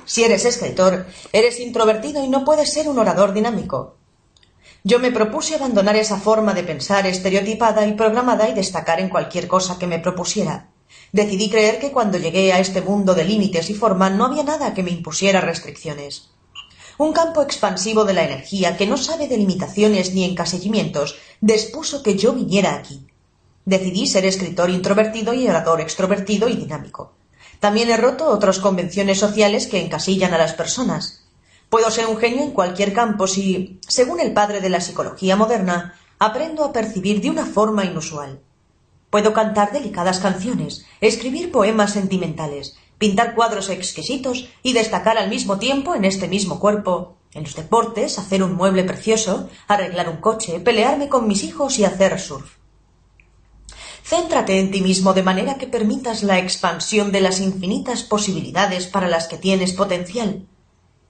Si 0.05 0.23
eres 0.23 0.45
escritor, 0.45 1.07
eres 1.33 1.59
introvertido 1.59 2.23
y 2.23 2.29
no 2.29 2.45
puedes 2.45 2.71
ser 2.71 2.87
un 2.87 2.97
orador 2.97 3.33
dinámico. 3.33 3.97
Yo 4.85 4.99
me 4.99 5.11
propuse 5.11 5.55
abandonar 5.55 5.97
esa 5.97 6.15
forma 6.15 6.53
de 6.53 6.63
pensar 6.63 7.05
estereotipada 7.05 7.85
y 7.85 7.95
programada 7.95 8.47
y 8.47 8.53
destacar 8.53 9.01
en 9.01 9.09
cualquier 9.09 9.49
cosa 9.49 9.77
que 9.77 9.87
me 9.87 9.99
propusiera. 9.99 10.69
Decidí 11.11 11.49
creer 11.49 11.77
que 11.77 11.91
cuando 11.91 12.17
llegué 12.17 12.53
a 12.53 12.59
este 12.59 12.79
mundo 12.79 13.13
de 13.13 13.25
límites 13.25 13.69
y 13.69 13.73
forma 13.73 14.09
no 14.09 14.23
había 14.23 14.43
nada 14.43 14.73
que 14.73 14.83
me 14.83 14.91
impusiera 14.91 15.41
restricciones. 15.41 16.29
Un 16.97 17.11
campo 17.11 17.41
expansivo 17.41 18.05
de 18.05 18.13
la 18.13 18.23
energía 18.23 18.77
que 18.77 18.87
no 18.87 18.95
sabe 18.95 19.27
de 19.27 19.35
limitaciones 19.35 20.13
ni 20.13 20.23
encasillamientos 20.23 21.17
dispuso 21.41 22.01
que 22.01 22.15
yo 22.15 22.31
viniera 22.31 22.73
aquí. 22.73 23.10
Decidí 23.65 24.07
ser 24.07 24.25
escritor 24.25 24.69
introvertido 24.69 25.33
y 25.33 25.47
orador 25.47 25.81
extrovertido 25.81 26.49
y 26.49 26.55
dinámico. 26.55 27.13
También 27.59 27.91
he 27.91 27.97
roto 27.97 28.27
otras 28.27 28.59
convenciones 28.59 29.19
sociales 29.19 29.67
que 29.67 29.79
encasillan 29.79 30.33
a 30.33 30.39
las 30.39 30.53
personas. 30.53 31.25
Puedo 31.69 31.91
ser 31.91 32.07
un 32.07 32.17
genio 32.17 32.43
en 32.43 32.51
cualquier 32.51 32.91
campo 32.91 33.27
si, 33.27 33.79
según 33.87 34.19
el 34.19 34.33
padre 34.33 34.61
de 34.61 34.69
la 34.69 34.81
psicología 34.81 35.35
moderna, 35.35 35.93
aprendo 36.17 36.65
a 36.65 36.73
percibir 36.73 37.21
de 37.21 37.29
una 37.29 37.45
forma 37.45 37.85
inusual. 37.85 38.39
Puedo 39.11 39.33
cantar 39.33 39.71
delicadas 39.71 40.19
canciones, 40.19 40.85
escribir 40.99 41.51
poemas 41.51 41.93
sentimentales, 41.93 42.77
pintar 42.97 43.35
cuadros 43.35 43.69
exquisitos 43.69 44.49
y 44.63 44.73
destacar 44.73 45.17
al 45.17 45.29
mismo 45.29 45.59
tiempo 45.59 45.95
en 45.95 46.05
este 46.05 46.27
mismo 46.27 46.59
cuerpo, 46.59 47.17
en 47.33 47.43
los 47.43 47.55
deportes, 47.55 48.17
hacer 48.19 48.43
un 48.43 48.53
mueble 48.53 48.83
precioso, 48.83 49.49
arreglar 49.67 50.09
un 50.09 50.17
coche, 50.17 50.59
pelearme 50.59 51.09
con 51.09 51.27
mis 51.27 51.43
hijos 51.43 51.77
y 51.79 51.85
hacer 51.85 52.19
surf. 52.19 52.60
Céntrate 54.11 54.59
en 54.59 54.71
ti 54.71 54.81
mismo 54.81 55.13
de 55.13 55.23
manera 55.23 55.55
que 55.55 55.67
permitas 55.67 56.21
la 56.21 56.37
expansión 56.37 57.13
de 57.13 57.21
las 57.21 57.39
infinitas 57.39 58.03
posibilidades 58.03 58.85
para 58.87 59.07
las 59.07 59.29
que 59.29 59.37
tienes 59.37 59.71
potencial. 59.71 60.45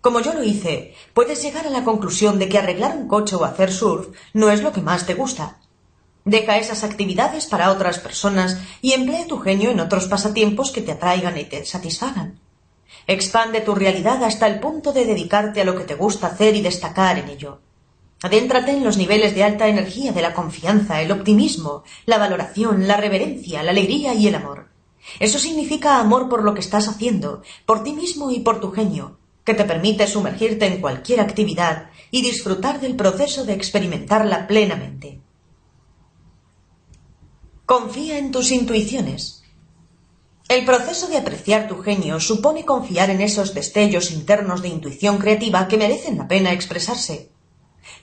Como 0.01 0.19
yo 0.19 0.35
lo 0.35 0.43
hice, 0.43 0.93
puedes 1.15 1.41
llegar 1.41 1.65
a 1.65 1.71
la 1.71 1.83
conclusión 1.83 2.37
de 2.37 2.47
que 2.47 2.59
arreglar 2.59 2.95
un 2.95 3.07
coche 3.07 3.35
o 3.35 3.43
hacer 3.43 3.71
surf 3.73 4.09
no 4.35 4.51
es 4.51 4.61
lo 4.61 4.71
que 4.71 4.81
más 4.81 5.07
te 5.07 5.15
gusta. 5.15 5.57
Deja 6.25 6.59
esas 6.59 6.83
actividades 6.83 7.47
para 7.47 7.71
otras 7.71 7.97
personas 7.97 8.59
y 8.83 8.93
emplea 8.93 9.25
tu 9.25 9.39
genio 9.39 9.71
en 9.71 9.79
otros 9.79 10.05
pasatiempos 10.05 10.69
que 10.69 10.81
te 10.81 10.91
atraigan 10.91 11.39
y 11.39 11.45
te 11.45 11.65
satisfagan. 11.65 12.39
Expande 13.07 13.61
tu 13.61 13.73
realidad 13.73 14.23
hasta 14.23 14.45
el 14.45 14.59
punto 14.59 14.93
de 14.93 15.05
dedicarte 15.05 15.61
a 15.61 15.65
lo 15.65 15.75
que 15.75 15.85
te 15.85 15.95
gusta 15.95 16.27
hacer 16.27 16.55
y 16.55 16.61
destacar 16.61 17.17
en 17.17 17.29
ello. 17.29 17.61
Adéntrate 18.23 18.71
en 18.71 18.83
los 18.83 18.97
niveles 18.97 19.33
de 19.33 19.43
alta 19.43 19.67
energía 19.67 20.11
de 20.11 20.21
la 20.21 20.35
confianza, 20.35 21.01
el 21.01 21.11
optimismo, 21.11 21.83
la 22.05 22.19
valoración, 22.19 22.87
la 22.87 22.97
reverencia, 22.97 23.63
la 23.63 23.71
alegría 23.71 24.13
y 24.13 24.27
el 24.27 24.35
amor. 24.35 24.69
Eso 25.19 25.39
significa 25.39 25.99
amor 25.99 26.29
por 26.29 26.43
lo 26.43 26.53
que 26.53 26.59
estás 26.59 26.87
haciendo, 26.87 27.41
por 27.65 27.81
ti 27.83 27.93
mismo 27.93 28.29
y 28.29 28.41
por 28.41 28.59
tu 28.59 28.71
genio, 28.71 29.17
que 29.43 29.55
te 29.55 29.65
permite 29.65 30.05
sumergirte 30.05 30.67
en 30.67 30.81
cualquier 30.81 31.19
actividad 31.19 31.89
y 32.11 32.21
disfrutar 32.21 32.79
del 32.79 32.95
proceso 32.95 33.43
de 33.43 33.53
experimentarla 33.53 34.45
plenamente. 34.45 35.19
Confía 37.65 38.19
en 38.19 38.31
tus 38.31 38.51
intuiciones. 38.51 39.43
El 40.47 40.63
proceso 40.65 41.07
de 41.07 41.17
apreciar 41.17 41.67
tu 41.67 41.81
genio 41.81 42.19
supone 42.19 42.65
confiar 42.65 43.09
en 43.09 43.21
esos 43.21 43.55
destellos 43.55 44.11
internos 44.11 44.61
de 44.61 44.67
intuición 44.67 45.17
creativa 45.17 45.67
que 45.67 45.77
merecen 45.77 46.19
la 46.19 46.27
pena 46.27 46.51
expresarse 46.51 47.30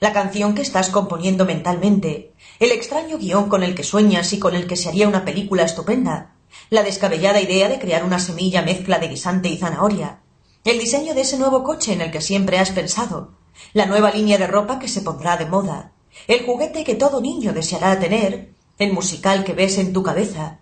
la 0.01 0.13
canción 0.13 0.55
que 0.55 0.63
estás 0.63 0.91
componiendo 0.91 1.45
mentalmente, 1.45 2.33
el 2.61 2.73
extraño 2.73 3.19
guion 3.19 3.49
con 3.49 3.63
el 3.63 3.75
que 3.75 3.85
sueñas 3.85 4.33
y 4.33 4.39
con 4.39 4.55
el 4.55 4.67
que 4.67 4.77
se 4.77 4.89
haría 4.89 5.09
una 5.09 5.25
película 5.25 5.65
estupenda, 5.65 6.35
la 6.71 6.83
descabellada 6.83 7.41
idea 7.41 7.69
de 7.69 7.79
crear 7.79 8.05
una 8.05 8.19
semilla 8.19 8.63
mezcla 8.63 8.99
de 8.99 9.09
guisante 9.09 9.49
y 9.49 9.59
zanahoria, 9.59 10.21
el 10.65 10.79
diseño 10.79 11.15
de 11.15 11.23
ese 11.23 11.39
nuevo 11.39 11.63
coche 11.63 11.93
en 11.93 12.01
el 12.01 12.11
que 12.11 12.21
siempre 12.21 12.59
has 12.59 12.71
pensado, 12.71 13.33
la 13.73 13.87
nueva 13.87 14.11
línea 14.11 14.39
de 14.39 14.47
ropa 14.47 14.79
que 14.79 14.89
se 14.89 15.03
pondrá 15.03 15.37
de 15.37 15.47
moda, 15.47 15.93
el 16.27 16.45
juguete 16.45 16.85
que 16.85 16.95
todo 16.95 17.21
niño 17.21 17.53
deseará 17.53 17.99
tener, 17.99 18.53
el 18.79 18.93
musical 18.93 19.45
que 19.45 19.55
ves 19.55 19.79
en 19.79 19.93
tu 19.93 20.03
cabeza. 20.03 20.61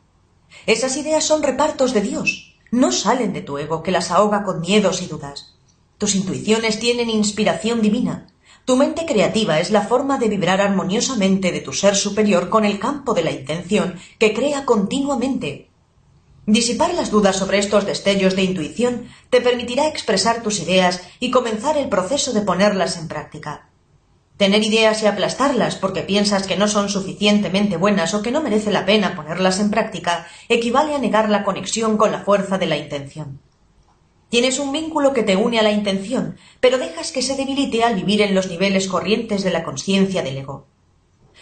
Esas 0.67 0.97
ideas 0.97 1.25
son 1.25 1.43
repartos 1.43 1.93
de 1.93 2.01
Dios, 2.01 2.57
no 2.71 2.93
salen 2.93 3.33
de 3.33 3.43
tu 3.43 3.59
ego 3.59 3.83
que 3.83 3.91
las 3.91 4.11
ahoga 4.11 4.43
con 4.43 4.61
miedos 4.61 5.03
y 5.03 5.07
dudas. 5.07 5.55
Tus 5.99 6.15
intuiciones 6.15 6.79
tienen 6.79 7.09
inspiración 7.11 7.81
divina, 7.81 8.27
tu 8.67 8.77
mente 8.77 9.07
creativa 9.07 9.61
es 9.61 9.71
la 9.71 9.83
forma 9.83 10.19
de 10.19 10.29
vibrar 10.29 10.61
armoniosamente 10.61 11.53
de 11.53 11.61
tu 11.61 11.73
ser 11.73 11.95
superior 11.95 12.49
con 12.49 12.65
el 12.65 12.81
campo 12.81 13.15
de 13.15 13.23
la 13.23 13.31
intención 13.31 13.95
que 14.19 14.35
crea 14.35 14.65
continuamente. 14.65 15.71
Disipar 16.47 16.93
las 16.95 17.13
dudas 17.13 17.37
sobre 17.37 17.59
estos 17.59 17.87
destellos 17.87 18.35
de 18.35 18.43
intuición 18.43 19.09
te 19.31 19.41
permitirá 19.41 19.87
expresar 19.87 20.43
tus 20.43 20.59
ideas 20.59 21.01
y 21.21 21.31
comenzar 21.31 21.79
el 21.79 21.89
proceso 21.89 22.33
de 22.33 22.41
ponerlas 22.41 22.99
en 22.99 23.07
práctica. 23.07 23.69
Tener 24.37 24.65
ideas 24.65 25.01
y 25.01 25.07
aplastarlas 25.07 25.77
porque 25.77 26.03
piensas 26.03 26.45
que 26.49 26.57
no 26.57 26.67
son 26.67 26.89
suficientemente 26.89 27.77
buenas 27.77 28.15
o 28.15 28.23
que 28.23 28.33
no 28.33 28.43
merece 28.43 28.73
la 28.73 28.85
pena 28.85 29.15
ponerlas 29.15 29.61
en 29.61 29.71
práctica 29.71 30.27
equivale 30.49 30.97
a 30.97 30.99
negar 30.99 31.31
la 31.31 31.45
conexión 31.45 31.97
con 31.97 32.11
la 32.11 32.25
fuerza 32.25 32.59
de 32.59 32.67
la 32.67 32.77
intención. 32.77 33.39
Tienes 34.29 34.59
un 34.59 34.73
vínculo 34.73 35.13
que 35.13 35.23
te 35.23 35.37
une 35.37 35.59
a 35.59 35.63
la 35.63 35.71
intención, 35.71 36.37
pero 36.61 36.79
dejas 36.79 37.13
que 37.13 37.23
se 37.23 37.37
debilite 37.37 37.85
al 37.85 37.95
vivir 37.95 38.23
en 38.23 38.35
los 38.35 38.49
niveles 38.49 38.89
corrientes 38.89 39.45
de 39.45 39.51
la 39.51 39.63
conciencia 39.63 40.23
del 40.23 40.39
ego. 40.39 40.67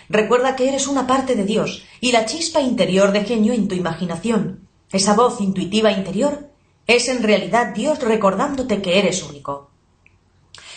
Recuerda 0.09 0.55
que 0.55 0.69
eres 0.69 0.87
una 0.87 1.07
parte 1.07 1.35
de 1.35 1.45
Dios 1.45 1.85
y 2.01 2.13
la 2.13 2.27
chispa 2.27 2.61
interior 2.61 3.13
de 3.13 3.25
genio 3.25 3.55
en 3.55 3.69
tu 3.69 3.75
imaginación, 3.75 4.69
esa 4.93 5.15
voz 5.15 5.41
intuitiva 5.41 5.93
interior, 5.93 6.51
es 6.87 7.09
en 7.09 7.23
realidad 7.23 7.75
Dios 7.75 8.01
recordándote 8.01 8.83
que 8.83 8.99
eres 8.99 9.23
único. 9.23 9.71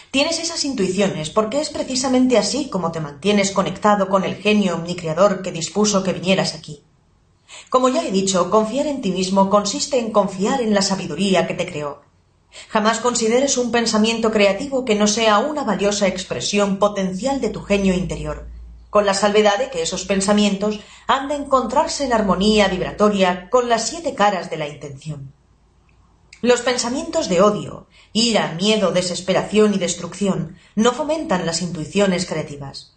Tienes 0.09 0.39
esas 0.39 0.63
intuiciones 0.63 1.29
porque 1.29 1.59
es 1.59 1.69
precisamente 1.69 2.37
así 2.37 2.69
como 2.69 2.93
te 2.93 3.01
mantienes 3.01 3.51
conectado 3.51 4.07
con 4.07 4.23
el 4.23 4.35
genio 4.35 4.75
omnicreador 4.75 5.41
que 5.41 5.51
dispuso 5.51 6.03
que 6.03 6.13
vinieras 6.13 6.55
aquí. 6.55 6.86
Como 7.69 7.89
ya 7.89 8.05
he 8.05 8.11
dicho, 8.11 8.49
confiar 8.49 8.87
en 8.87 9.01
ti 9.01 9.11
mismo 9.11 9.49
consiste 9.49 9.99
en 9.99 10.11
confiar 10.11 10.61
en 10.61 10.73
la 10.73 10.81
sabiduría 10.81 11.47
que 11.47 11.53
te 11.53 11.65
creó. 11.65 12.01
Jamás 12.69 12.99
consideres 12.99 13.57
un 13.57 13.71
pensamiento 13.71 14.31
creativo 14.31 14.85
que 14.85 14.95
no 14.95 15.07
sea 15.07 15.39
una 15.39 15.63
valiosa 15.63 16.07
expresión 16.07 16.79
potencial 16.79 17.41
de 17.41 17.49
tu 17.49 17.61
genio 17.61 17.93
interior, 17.93 18.47
con 18.89 19.05
la 19.05 19.13
salvedad 19.13 19.57
de 19.57 19.69
que 19.69 19.81
esos 19.81 20.05
pensamientos 20.05 20.79
han 21.07 21.27
de 21.27 21.35
encontrarse 21.35 22.05
en 22.05 22.13
armonía 22.13 22.67
vibratoria 22.67 23.49
con 23.49 23.69
las 23.69 23.87
siete 23.87 24.15
caras 24.15 24.49
de 24.49 24.57
la 24.57 24.67
intención. 24.67 25.33
Los 26.41 26.61
pensamientos 26.61 27.29
de 27.29 27.41
odio, 27.41 27.87
ira, 28.13 28.53
miedo, 28.53 28.91
desesperación 28.91 29.73
y 29.73 29.77
destrucción 29.77 30.57
no 30.75 30.93
fomentan 30.93 31.45
las 31.45 31.61
intuiciones 31.61 32.25
creativas. 32.25 32.96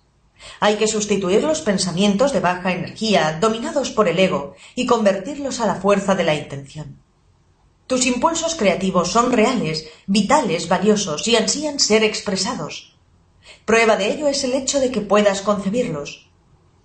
Hay 0.60 0.76
que 0.76 0.88
sustituir 0.88 1.42
los 1.44 1.60
pensamientos 1.60 2.32
de 2.32 2.40
baja 2.40 2.72
energía, 2.72 3.38
dominados 3.40 3.90
por 3.90 4.08
el 4.08 4.18
ego, 4.18 4.54
y 4.74 4.86
convertirlos 4.86 5.60
a 5.60 5.66
la 5.66 5.76
fuerza 5.76 6.14
de 6.14 6.24
la 6.24 6.34
intención. 6.34 6.98
Tus 7.86 8.06
impulsos 8.06 8.54
creativos 8.54 9.10
son 9.10 9.32
reales, 9.32 9.88
vitales, 10.06 10.68
valiosos 10.68 11.26
y 11.26 11.36
ansían 11.36 11.80
ser 11.80 12.04
expresados. 12.04 12.96
Prueba 13.64 13.96
de 13.96 14.12
ello 14.12 14.28
es 14.28 14.44
el 14.44 14.52
hecho 14.52 14.78
de 14.78 14.92
que 14.92 15.00
puedas 15.00 15.40
concebirlos. 15.40 16.30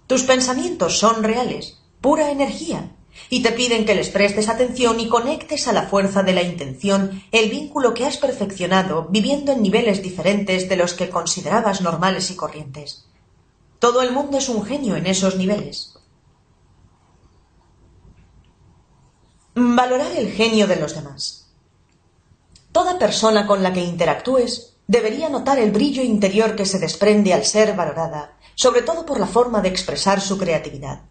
Tus 0.08 0.24
pensamientos 0.24 0.98
son 0.98 1.24
reales, 1.24 1.80
pura 2.02 2.32
energía, 2.32 2.92
y 3.30 3.42
te 3.42 3.52
piden 3.52 3.86
que 3.86 3.96
les 3.96 4.10
prestes 4.10 4.50
atención 4.50 5.00
y 5.00 5.08
conectes 5.08 5.68
a 5.68 5.74
la 5.74 5.84
fuerza 5.84 6.24
de 6.24 6.34
la 6.34 6.44
intención 6.44 7.24
el 7.32 7.50
vínculo 7.50 7.94
que 7.94 8.06
has 8.06 8.18
perfeccionado 8.18 9.08
viviendo 9.10 9.52
en 9.52 9.62
niveles 9.62 10.02
diferentes 10.02 10.68
de 10.70 10.76
los 10.76 10.94
que 10.94 11.10
considerabas 11.10 11.82
normales 11.82 12.30
y 12.32 12.36
corrientes. 12.36 13.05
Todo 13.80 14.02
el 14.02 14.12
mundo 14.12 14.38
es 14.38 14.50
un 14.50 14.66
genio 14.66 14.96
en 14.96 15.06
esos 15.06 15.36
niveles. 15.36 15.94
Valorar 19.54 20.12
el 20.16 20.32
genio 20.32 20.68
de 20.68 20.76
los 20.76 20.96
demás. 20.96 21.50
Toda 22.72 23.00
persona 23.00 23.48
con 23.48 23.64
la 23.64 23.72
que 23.72 23.82
interactúes 23.82 24.76
debería 24.88 25.30
notar 25.30 25.60
el 25.60 25.72
brillo 25.72 26.04
interior 26.04 26.56
que 26.56 26.66
se 26.66 26.80
desprende 26.80 27.34
al 27.34 27.46
ser 27.46 27.76
valorada, 27.76 28.38
sobre 28.56 28.82
todo 28.82 29.06
por 29.06 29.20
la 29.20 29.28
forma 29.28 29.62
de 29.62 29.70
expresar 29.70 30.22
su 30.22 30.38
creatividad. 30.38 31.02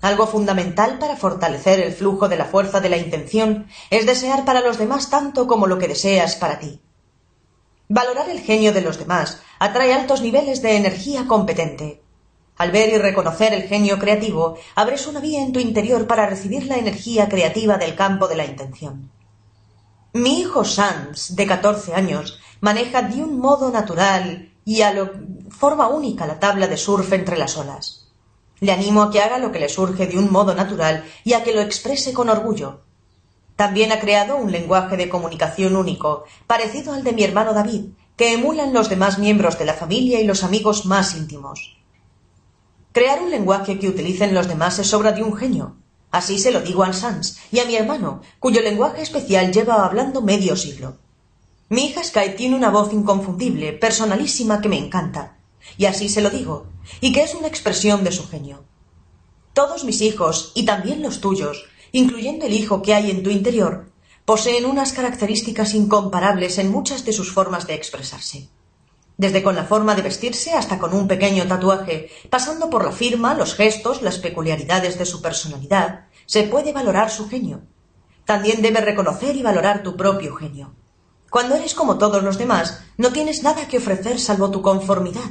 Algo 0.00 0.26
fundamental 0.28 0.98
para 0.98 1.16
fortalecer 1.16 1.80
el 1.80 1.92
flujo 1.92 2.28
de 2.28 2.36
la 2.36 2.44
fuerza 2.44 2.80
de 2.80 2.88
la 2.88 2.96
intención 2.96 3.66
es 3.90 4.06
desear 4.06 4.44
para 4.44 4.60
los 4.60 4.78
demás 4.78 5.10
tanto 5.10 5.46
como 5.48 5.66
lo 5.66 5.78
que 5.78 5.88
deseas 5.88 6.36
para 6.36 6.60
ti. 6.60 6.80
Valorar 7.88 8.28
el 8.28 8.40
genio 8.40 8.72
de 8.72 8.82
los 8.82 8.98
demás 8.98 9.40
atrae 9.58 9.94
altos 9.94 10.20
niveles 10.20 10.60
de 10.60 10.76
energía 10.76 11.26
competente. 11.26 12.02
Al 12.58 12.70
ver 12.70 12.90
y 12.90 12.98
reconocer 12.98 13.54
el 13.54 13.62
genio 13.62 13.98
creativo, 13.98 14.58
abres 14.74 15.06
una 15.06 15.20
vía 15.20 15.42
en 15.42 15.52
tu 15.52 15.60
interior 15.60 16.06
para 16.06 16.26
recibir 16.26 16.66
la 16.66 16.76
energía 16.76 17.28
creativa 17.28 17.78
del 17.78 17.94
campo 17.94 18.28
de 18.28 18.36
la 18.36 18.44
intención. 18.44 19.10
Mi 20.12 20.40
hijo 20.40 20.64
Sans, 20.64 21.34
de 21.34 21.46
14 21.46 21.94
años, 21.94 22.38
maneja 22.60 23.02
de 23.02 23.22
un 23.22 23.38
modo 23.38 23.70
natural 23.70 24.52
y 24.64 24.82
a 24.82 24.92
lo 24.92 25.12
forma 25.48 25.88
única 25.88 26.26
la 26.26 26.38
tabla 26.38 26.66
de 26.66 26.76
surf 26.76 27.12
entre 27.12 27.38
las 27.38 27.56
olas. 27.56 28.08
Le 28.60 28.72
animo 28.72 29.02
a 29.02 29.10
que 29.10 29.22
haga 29.22 29.38
lo 29.38 29.50
que 29.50 29.60
le 29.60 29.68
surge 29.68 30.06
de 30.06 30.18
un 30.18 30.30
modo 30.30 30.54
natural 30.54 31.04
y 31.24 31.32
a 31.32 31.42
que 31.42 31.54
lo 31.54 31.62
exprese 31.62 32.12
con 32.12 32.28
orgullo. 32.28 32.80
También 33.58 33.90
ha 33.90 33.98
creado 33.98 34.36
un 34.36 34.52
lenguaje 34.52 34.96
de 34.96 35.08
comunicación 35.08 35.74
único, 35.74 36.22
parecido 36.46 36.94
al 36.94 37.02
de 37.02 37.10
mi 37.10 37.24
hermano 37.24 37.54
David, 37.54 37.86
que 38.16 38.32
emulan 38.32 38.72
los 38.72 38.88
demás 38.88 39.18
miembros 39.18 39.58
de 39.58 39.64
la 39.64 39.74
familia 39.74 40.20
y 40.20 40.24
los 40.28 40.44
amigos 40.44 40.86
más 40.86 41.16
íntimos. 41.16 41.76
Crear 42.92 43.20
un 43.20 43.32
lenguaje 43.32 43.80
que 43.80 43.88
utilicen 43.88 44.32
los 44.32 44.46
demás 44.46 44.78
es 44.78 44.94
obra 44.94 45.10
de 45.10 45.24
un 45.24 45.36
genio. 45.36 45.74
Así 46.12 46.38
se 46.38 46.52
lo 46.52 46.60
digo 46.60 46.84
a 46.84 46.92
Sans 46.92 47.36
y 47.50 47.58
a 47.58 47.64
mi 47.64 47.74
hermano, 47.74 48.22
cuyo 48.38 48.62
lenguaje 48.62 49.02
especial 49.02 49.52
lleva 49.52 49.84
hablando 49.84 50.22
medio 50.22 50.54
siglo. 50.54 50.96
Mi 51.68 51.86
hija 51.86 52.04
Sky 52.04 52.36
tiene 52.36 52.54
una 52.54 52.70
voz 52.70 52.92
inconfundible, 52.92 53.72
personalísima, 53.72 54.60
que 54.60 54.68
me 54.68 54.78
encanta. 54.78 55.36
Y 55.76 55.86
así 55.86 56.08
se 56.08 56.22
lo 56.22 56.30
digo, 56.30 56.66
y 57.00 57.10
que 57.10 57.22
es 57.22 57.34
una 57.34 57.48
expresión 57.48 58.04
de 58.04 58.12
su 58.12 58.28
genio. 58.28 58.62
Todos 59.52 59.82
mis 59.82 60.00
hijos, 60.00 60.52
y 60.54 60.64
también 60.64 61.02
los 61.02 61.20
tuyos, 61.20 61.64
incluyendo 61.92 62.46
el 62.46 62.54
hijo 62.54 62.82
que 62.82 62.94
hay 62.94 63.10
en 63.10 63.22
tu 63.22 63.30
interior, 63.30 63.90
poseen 64.24 64.66
unas 64.66 64.92
características 64.92 65.74
incomparables 65.74 66.58
en 66.58 66.70
muchas 66.70 67.04
de 67.04 67.12
sus 67.12 67.32
formas 67.32 67.66
de 67.66 67.74
expresarse. 67.74 68.48
Desde 69.16 69.42
con 69.42 69.56
la 69.56 69.64
forma 69.64 69.94
de 69.94 70.02
vestirse 70.02 70.52
hasta 70.52 70.78
con 70.78 70.94
un 70.94 71.08
pequeño 71.08 71.46
tatuaje, 71.48 72.10
pasando 72.30 72.70
por 72.70 72.84
la 72.84 72.92
firma, 72.92 73.34
los 73.34 73.54
gestos, 73.54 74.02
las 74.02 74.18
peculiaridades 74.18 74.98
de 74.98 75.06
su 75.06 75.22
personalidad, 75.22 76.06
se 76.26 76.44
puede 76.44 76.72
valorar 76.72 77.10
su 77.10 77.28
genio. 77.28 77.62
También 78.24 78.60
debes 78.60 78.84
reconocer 78.84 79.34
y 79.34 79.42
valorar 79.42 79.82
tu 79.82 79.96
propio 79.96 80.36
genio. 80.36 80.74
Cuando 81.30 81.56
eres 81.56 81.74
como 81.74 81.98
todos 81.98 82.22
los 82.22 82.38
demás, 82.38 82.82
no 82.96 83.10
tienes 83.10 83.42
nada 83.42 83.66
que 83.66 83.78
ofrecer 83.78 84.20
salvo 84.20 84.50
tu 84.50 84.62
conformidad. 84.62 85.30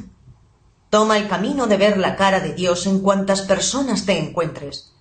Toma 0.89 1.17
el 1.17 1.27
camino 1.27 1.67
de 1.67 1.77
ver 1.77 1.97
la 1.97 2.15
cara 2.15 2.39
de 2.39 2.53
Dios 2.53 2.87
en 2.87 2.99
cuantas 2.99 3.41
personas 3.41 4.05
te 4.05 4.17
encuentres. 4.17 4.93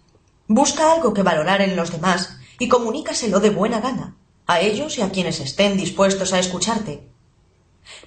Busca 0.48 0.92
algo 0.92 1.12
que 1.12 1.22
valorar 1.22 1.60
en 1.60 1.76
los 1.76 1.90
demás 1.90 2.38
y 2.58 2.68
comunícaselo 2.68 3.40
de 3.40 3.50
buena 3.50 3.80
gana, 3.80 4.16
a 4.46 4.60
ellos 4.60 4.98
y 4.98 5.02
a 5.02 5.10
quienes 5.10 5.40
estén 5.40 5.76
dispuestos 5.76 6.32
a 6.32 6.38
escucharte. 6.38 7.08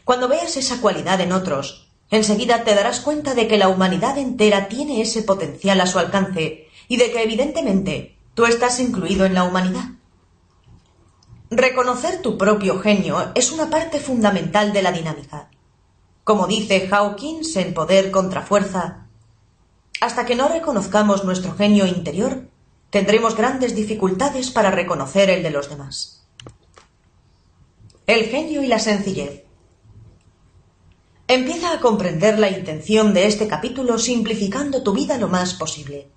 Cuando 0.06 0.28
veas 0.28 0.56
esa 0.58 0.80
cualidad 0.82 1.20
en 1.22 1.32
otros, 1.32 1.92
enseguida 2.10 2.64
te 2.64 2.76
darás 2.76 3.02
cuenta 3.02 3.36
de 3.36 3.48
que 3.48 3.58
la 3.58 3.68
humanidad 3.68 4.18
entera 4.18 4.68
tiene 4.68 5.02
ese 5.02 5.24
potencial 5.24 5.80
a 5.82 5.88
su 5.88 6.00
alcance 6.00 6.68
y 6.88 6.98
de 6.98 7.12
que 7.12 7.24
evidentemente 7.24 8.18
tú 8.34 8.46
estás 8.46 8.80
incluido 8.80 9.26
en 9.26 9.34
la 9.34 9.44
humanidad. 9.44 9.90
Reconocer 11.52 12.22
tu 12.22 12.38
propio 12.38 12.80
genio 12.80 13.32
es 13.36 13.52
una 13.52 13.70
parte 13.70 14.00
fundamental 14.00 14.72
de 14.72 14.82
la 14.82 14.92
dinámica. 14.92 15.50
Como 16.24 16.48
dice 16.48 16.88
Hawkins 16.92 17.56
en 17.56 17.74
Poder 17.74 18.12
contra 18.12 18.44
Fuerza, 18.44 19.09
hasta 20.00 20.26
que 20.26 20.36
no 20.36 20.48
reconozcamos 20.48 21.24
nuestro 21.24 21.56
genio 21.56 21.86
interior, 21.86 22.48
tendremos 22.90 23.36
grandes 23.36 23.76
dificultades 23.76 24.50
para 24.50 24.72
reconocer 24.72 25.30
el 25.30 25.44
de 25.44 25.52
los 25.52 25.70
demás. 25.70 26.26
El 28.08 28.26
genio 28.26 28.64
y 28.64 28.68
la 28.68 28.80
sencillez. 28.80 29.44
Empieza 31.28 31.74
a 31.74 31.80
comprender 31.80 32.40
la 32.40 32.50
intención 32.50 33.14
de 33.14 33.28
este 33.28 33.48
capítulo 33.48 34.00
simplificando 34.00 34.82
tu 34.82 34.94
vida 34.94 35.18
lo 35.18 35.28
más 35.28 35.54
posible. 35.54 36.10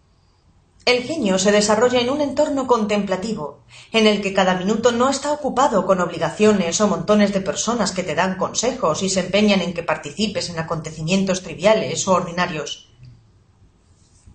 El 0.84 1.02
genio 1.02 1.38
se 1.38 1.52
desarrolla 1.52 2.00
en 2.00 2.10
un 2.10 2.20
entorno 2.20 2.66
contemplativo, 2.66 3.60
en 3.92 4.06
el 4.06 4.20
que 4.22 4.32
cada 4.32 4.56
minuto 4.56 4.90
no 4.90 5.10
está 5.10 5.32
ocupado 5.32 5.86
con 5.86 6.00
obligaciones 6.00 6.80
o 6.80 6.88
montones 6.88 7.32
de 7.32 7.40
personas 7.40 7.92
que 7.92 8.02
te 8.02 8.14
dan 8.14 8.36
consejos 8.36 9.02
y 9.02 9.10
se 9.10 9.20
empeñan 9.20 9.60
en 9.60 9.74
que 9.74 9.82
participes 9.82 10.48
en 10.50 10.58
acontecimientos 10.58 11.42
triviales 11.42 12.08
o 12.08 12.14
ordinarios. 12.14 12.91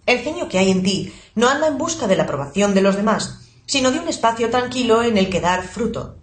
El 0.08 0.20
genio 0.20 0.48
que 0.48 0.58
hay 0.58 0.72
en 0.72 0.84
ti 0.84 1.14
no 1.36 1.50
anda 1.50 1.68
en 1.68 1.78
busca 1.78 2.08
de 2.08 2.16
la 2.16 2.24
aprobación 2.24 2.74
de 2.74 2.82
los 2.82 2.96
demás, 2.96 3.42
sino 3.66 3.92
de 3.92 4.00
un 4.00 4.08
espacio 4.08 4.50
tranquilo 4.50 5.04
en 5.04 5.18
el 5.18 5.30
que 5.30 5.42
dar 5.42 5.68
fruto. 5.68 6.16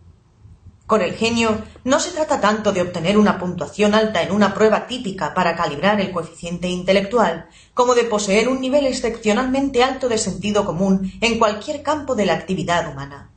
Con 0.86 1.02
el 1.02 1.12
genio 1.14 1.62
no 1.84 2.00
se 2.00 2.10
trata 2.10 2.40
tanto 2.40 2.72
de 2.72 2.80
obtener 2.80 3.18
una 3.18 3.38
puntuación 3.38 3.94
alta 3.94 4.22
en 4.22 4.32
una 4.32 4.54
prueba 4.54 4.86
típica 4.86 5.34
para 5.34 5.54
calibrar 5.54 6.00
el 6.00 6.12
coeficiente 6.12 6.66
intelectual, 6.68 7.46
como 7.74 7.94
de 7.94 8.04
poseer 8.04 8.48
un 8.48 8.62
nivel 8.62 8.86
excepcionalmente 8.86 9.84
alto 9.84 10.08
de 10.08 10.16
sentido 10.16 10.64
común 10.64 11.12
en 11.20 11.38
cualquier 11.38 11.82
campo 11.82 12.14
de 12.14 12.24
la 12.24 12.34
actividad 12.34 12.90
humana. 12.90 13.32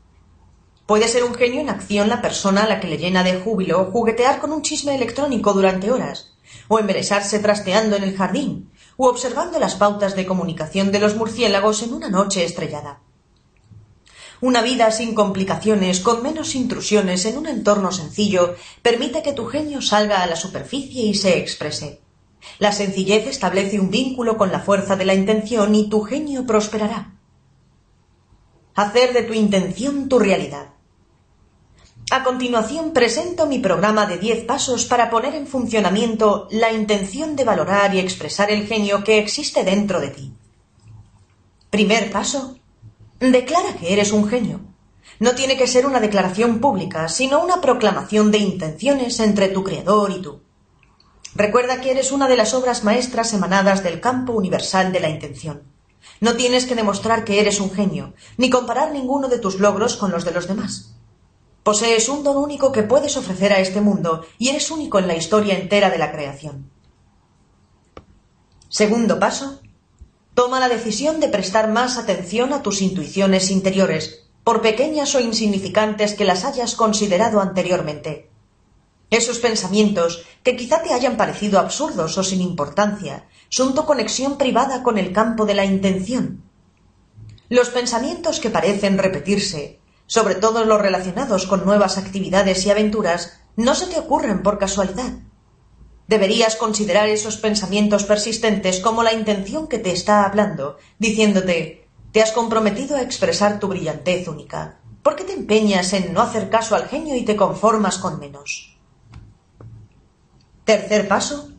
Puede 0.86 1.10
ser 1.10 1.26
un 1.26 1.36
genio 1.36 1.60
en 1.60 1.70
acción 1.70 2.08
la 2.08 2.22
persona 2.22 2.64
a 2.64 2.70
la 2.70 2.80
que 2.80 2.88
le 2.88 2.98
llena 2.98 3.24
de 3.24 3.42
júbilo 3.42 3.92
juguetear 3.92 4.40
con 4.40 4.54
un 4.54 4.62
chisme 4.62 4.96
electrónico 4.96 5.52
durante 5.52 5.92
horas, 5.92 6.38
o 6.70 6.80
embelesarse 6.80 7.40
trasteando 7.40 7.98
en 7.98 8.04
el 8.04 8.16
jardín, 8.16 8.72
u 8.98 9.06
observando 9.06 9.60
las 9.60 9.76
pautas 9.76 10.16
de 10.16 10.26
comunicación 10.26 10.92
de 10.92 11.00
los 11.00 11.16
murciélagos 11.16 11.84
en 11.84 11.94
una 11.94 12.10
noche 12.10 12.44
estrellada. 12.44 13.00
Una 14.42 14.62
vida 14.62 14.92
sin 14.92 15.16
complicaciones, 15.16 16.00
con 16.00 16.22
menos 16.22 16.54
intrusiones, 16.56 17.26
en 17.26 17.38
un 17.38 17.48
entorno 17.48 17.92
sencillo, 17.92 18.56
permite 18.82 19.24
que 19.24 19.34
tu 19.34 19.46
genio 19.46 19.82
salga 19.82 20.22
a 20.22 20.28
la 20.28 20.36
superficie 20.36 21.06
y 21.06 21.16
se 21.16 21.38
exprese. 21.38 22.02
La 22.60 22.72
sencillez 22.72 23.28
establece 23.28 23.80
un 23.80 23.90
vínculo 23.90 24.38
con 24.38 24.52
la 24.52 24.60
fuerza 24.60 24.96
de 24.96 25.06
la 25.06 25.16
intención 25.16 25.74
y 25.74 25.90
tu 25.90 26.02
genio 26.02 26.46
prosperará. 26.46 27.16
Hacer 28.76 29.14
de 29.14 29.24
tu 29.24 29.34
intención 29.34 30.08
tu 30.08 30.20
realidad. 30.20 30.77
A 32.10 32.24
continuación 32.24 32.94
presento 32.94 33.48
mi 33.48 33.60
programa 33.60 34.06
de 34.06 34.18
diez 34.18 34.46
pasos 34.46 34.86
para 34.86 35.10
poner 35.10 35.36
en 35.36 35.46
funcionamiento 35.46 36.48
la 36.52 36.72
intención 36.72 37.36
de 37.36 37.44
valorar 37.44 37.94
y 37.94 38.00
expresar 38.00 38.50
el 38.50 38.66
genio 38.66 39.04
que 39.04 39.18
existe 39.18 39.66
dentro 39.66 40.00
de 40.00 40.08
ti. 40.12 40.34
Primer 41.70 42.10
paso. 42.10 42.56
Declara 43.20 43.74
que 43.74 43.92
eres 43.92 44.14
un 44.14 44.30
genio. 44.30 44.62
No 45.20 45.36
tiene 45.36 45.58
que 45.58 45.68
ser 45.68 45.86
una 45.86 46.00
declaración 46.00 46.60
pública, 46.60 47.10
sino 47.10 47.44
una 47.44 47.60
proclamación 47.60 48.32
de 48.32 48.38
intenciones 48.38 49.20
entre 49.20 49.50
tu 49.50 49.66
creador 49.66 50.12
y 50.12 50.22
tú. 50.22 50.40
Recuerda 51.36 51.82
que 51.82 51.92
eres 51.92 52.14
una 52.14 52.30
de 52.30 52.38
las 52.38 52.54
obras 52.54 52.86
maestras 52.86 53.34
emanadas 53.34 53.84
del 53.84 54.00
campo 54.00 54.32
universal 54.32 54.94
de 54.94 55.02
la 55.02 55.10
intención. 55.10 55.64
No 56.22 56.38
tienes 56.38 56.68
que 56.68 56.76
demostrar 56.76 57.26
que 57.26 57.42
eres 57.42 57.60
un 57.60 57.70
genio, 57.70 58.14
ni 58.38 58.50
comparar 58.50 58.94
ninguno 58.94 59.28
de 59.28 59.40
tus 59.40 59.60
logros 59.60 59.98
con 59.98 60.12
los 60.12 60.24
de 60.24 60.32
los 60.32 60.48
demás. 60.48 60.97
Posees 61.68 62.08
un 62.08 62.24
don 62.24 62.38
único 62.38 62.72
que 62.72 62.84
puedes 62.84 63.18
ofrecer 63.18 63.52
a 63.52 63.60
este 63.60 63.82
mundo 63.82 64.26
y 64.38 64.48
eres 64.48 64.72
único 64.72 65.00
en 65.00 65.08
la 65.10 65.18
historia 65.18 65.60
entera 65.60 65.90
de 65.90 65.98
la 65.98 66.14
creación. 66.14 66.72
Segundo 68.70 69.20
paso. 69.20 69.60
Toma 70.34 70.62
la 70.62 70.70
decisión 70.70 71.20
de 71.20 71.28
prestar 71.28 71.68
más 71.68 71.98
atención 71.98 72.54
a 72.54 72.64
tus 72.64 72.82
intuiciones 72.82 73.52
interiores, 73.52 74.30
por 74.46 74.62
pequeñas 74.62 75.14
o 75.14 75.20
insignificantes 75.20 76.14
que 76.14 76.24
las 76.24 76.46
hayas 76.46 76.74
considerado 76.74 77.42
anteriormente. 77.42 78.32
Esos 79.10 79.40
pensamientos, 79.40 80.24
que 80.44 80.56
quizá 80.56 80.82
te 80.82 80.94
hayan 80.94 81.18
parecido 81.18 81.60
absurdos 81.60 82.18
o 82.18 82.24
sin 82.24 82.40
importancia, 82.40 83.28
son 83.50 83.76
tu 83.76 83.84
conexión 83.84 84.38
privada 84.38 84.84
con 84.84 84.98
el 84.98 85.12
campo 85.12 85.46
de 85.46 85.56
la 85.56 85.66
intención. 85.66 86.44
Los 87.50 87.68
pensamientos 87.72 88.40
que 88.40 88.50
parecen 88.50 88.98
repetirse, 88.98 89.82
sobre 90.08 90.36
todo 90.36 90.66
los 90.66 90.82
relacionados 90.82 91.46
con 91.46 91.64
nuevas 91.66 91.98
actividades 91.98 92.66
y 92.66 92.72
aventuras, 92.72 93.40
no 93.56 93.76
se 93.76 93.88
te 93.88 94.00
ocurren 94.00 94.42
por 94.42 94.58
casualidad. 94.58 95.14
Deberías 96.08 96.56
considerar 96.56 97.10
esos 97.10 97.38
pensamientos 97.38 98.06
persistentes 98.06 98.80
como 98.80 99.04
la 99.04 99.14
intención 99.14 99.68
que 99.68 99.78
te 99.78 99.92
está 99.92 100.26
hablando, 100.26 100.78
diciéndote 100.98 101.88
te 102.12 102.22
has 102.22 102.32
comprometido 102.32 102.96
a 102.96 103.02
expresar 103.02 103.60
tu 103.60 103.68
brillantez 103.68 104.28
única. 104.28 104.80
¿Por 105.04 105.16
qué 105.16 105.24
te 105.24 105.34
empeñas 105.34 105.94
en 105.94 106.14
no 106.14 106.22
hacer 106.22 106.50
caso 106.50 106.76
al 106.76 106.88
genio 106.88 107.16
y 107.16 107.24
te 107.24 107.36
conformas 107.36 107.98
con 107.98 108.20
menos? 108.20 108.78
Tercer 110.64 111.08
paso. 111.08 111.50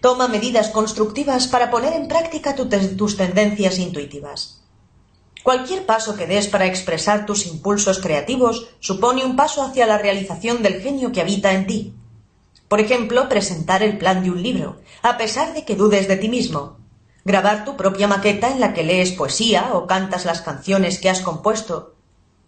Toma 0.00 0.28
medidas 0.28 0.68
constructivas 0.68 1.48
para 1.48 1.70
poner 1.70 1.92
en 1.94 2.06
práctica 2.06 2.54
tus 2.54 3.16
tendencias 3.16 3.78
intuitivas. 3.78 4.62
Cualquier 5.48 5.86
paso 5.86 6.14
que 6.14 6.26
des 6.26 6.46
para 6.46 6.66
expresar 6.66 7.24
tus 7.24 7.46
impulsos 7.46 8.00
creativos 8.00 8.68
supone 8.80 9.24
un 9.24 9.34
paso 9.34 9.62
hacia 9.62 9.86
la 9.86 9.96
realización 9.96 10.62
del 10.62 10.82
genio 10.82 11.10
que 11.10 11.22
habita 11.22 11.54
en 11.54 11.66
ti. 11.66 11.94
Por 12.68 12.80
ejemplo, 12.80 13.30
presentar 13.30 13.82
el 13.82 13.96
plan 13.96 14.22
de 14.22 14.30
un 14.30 14.42
libro, 14.42 14.76
a 15.00 15.16
pesar 15.16 15.54
de 15.54 15.64
que 15.64 15.74
dudes 15.74 16.06
de 16.06 16.18
ti 16.18 16.28
mismo. 16.28 16.76
Grabar 17.24 17.64
tu 17.64 17.78
propia 17.78 18.06
maqueta 18.06 18.50
en 18.50 18.60
la 18.60 18.74
que 18.74 18.84
lees 18.84 19.12
poesía 19.12 19.70
o 19.72 19.86
cantas 19.86 20.26
las 20.26 20.42
canciones 20.42 20.98
que 20.98 21.08
has 21.08 21.22
compuesto. 21.22 21.94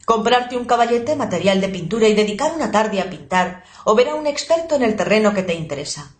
Comprarte 0.04 0.58
un 0.58 0.66
caballete 0.66 1.16
material 1.16 1.62
de 1.62 1.70
pintura 1.70 2.06
y 2.06 2.12
dedicar 2.12 2.52
una 2.54 2.70
tarde 2.70 3.00
a 3.00 3.08
pintar 3.08 3.64
o 3.86 3.94
ver 3.94 4.10
a 4.10 4.14
un 4.14 4.26
experto 4.26 4.74
en 4.74 4.82
el 4.82 4.94
terreno 4.94 5.32
que 5.32 5.42
te 5.42 5.54
interesa. 5.54 6.16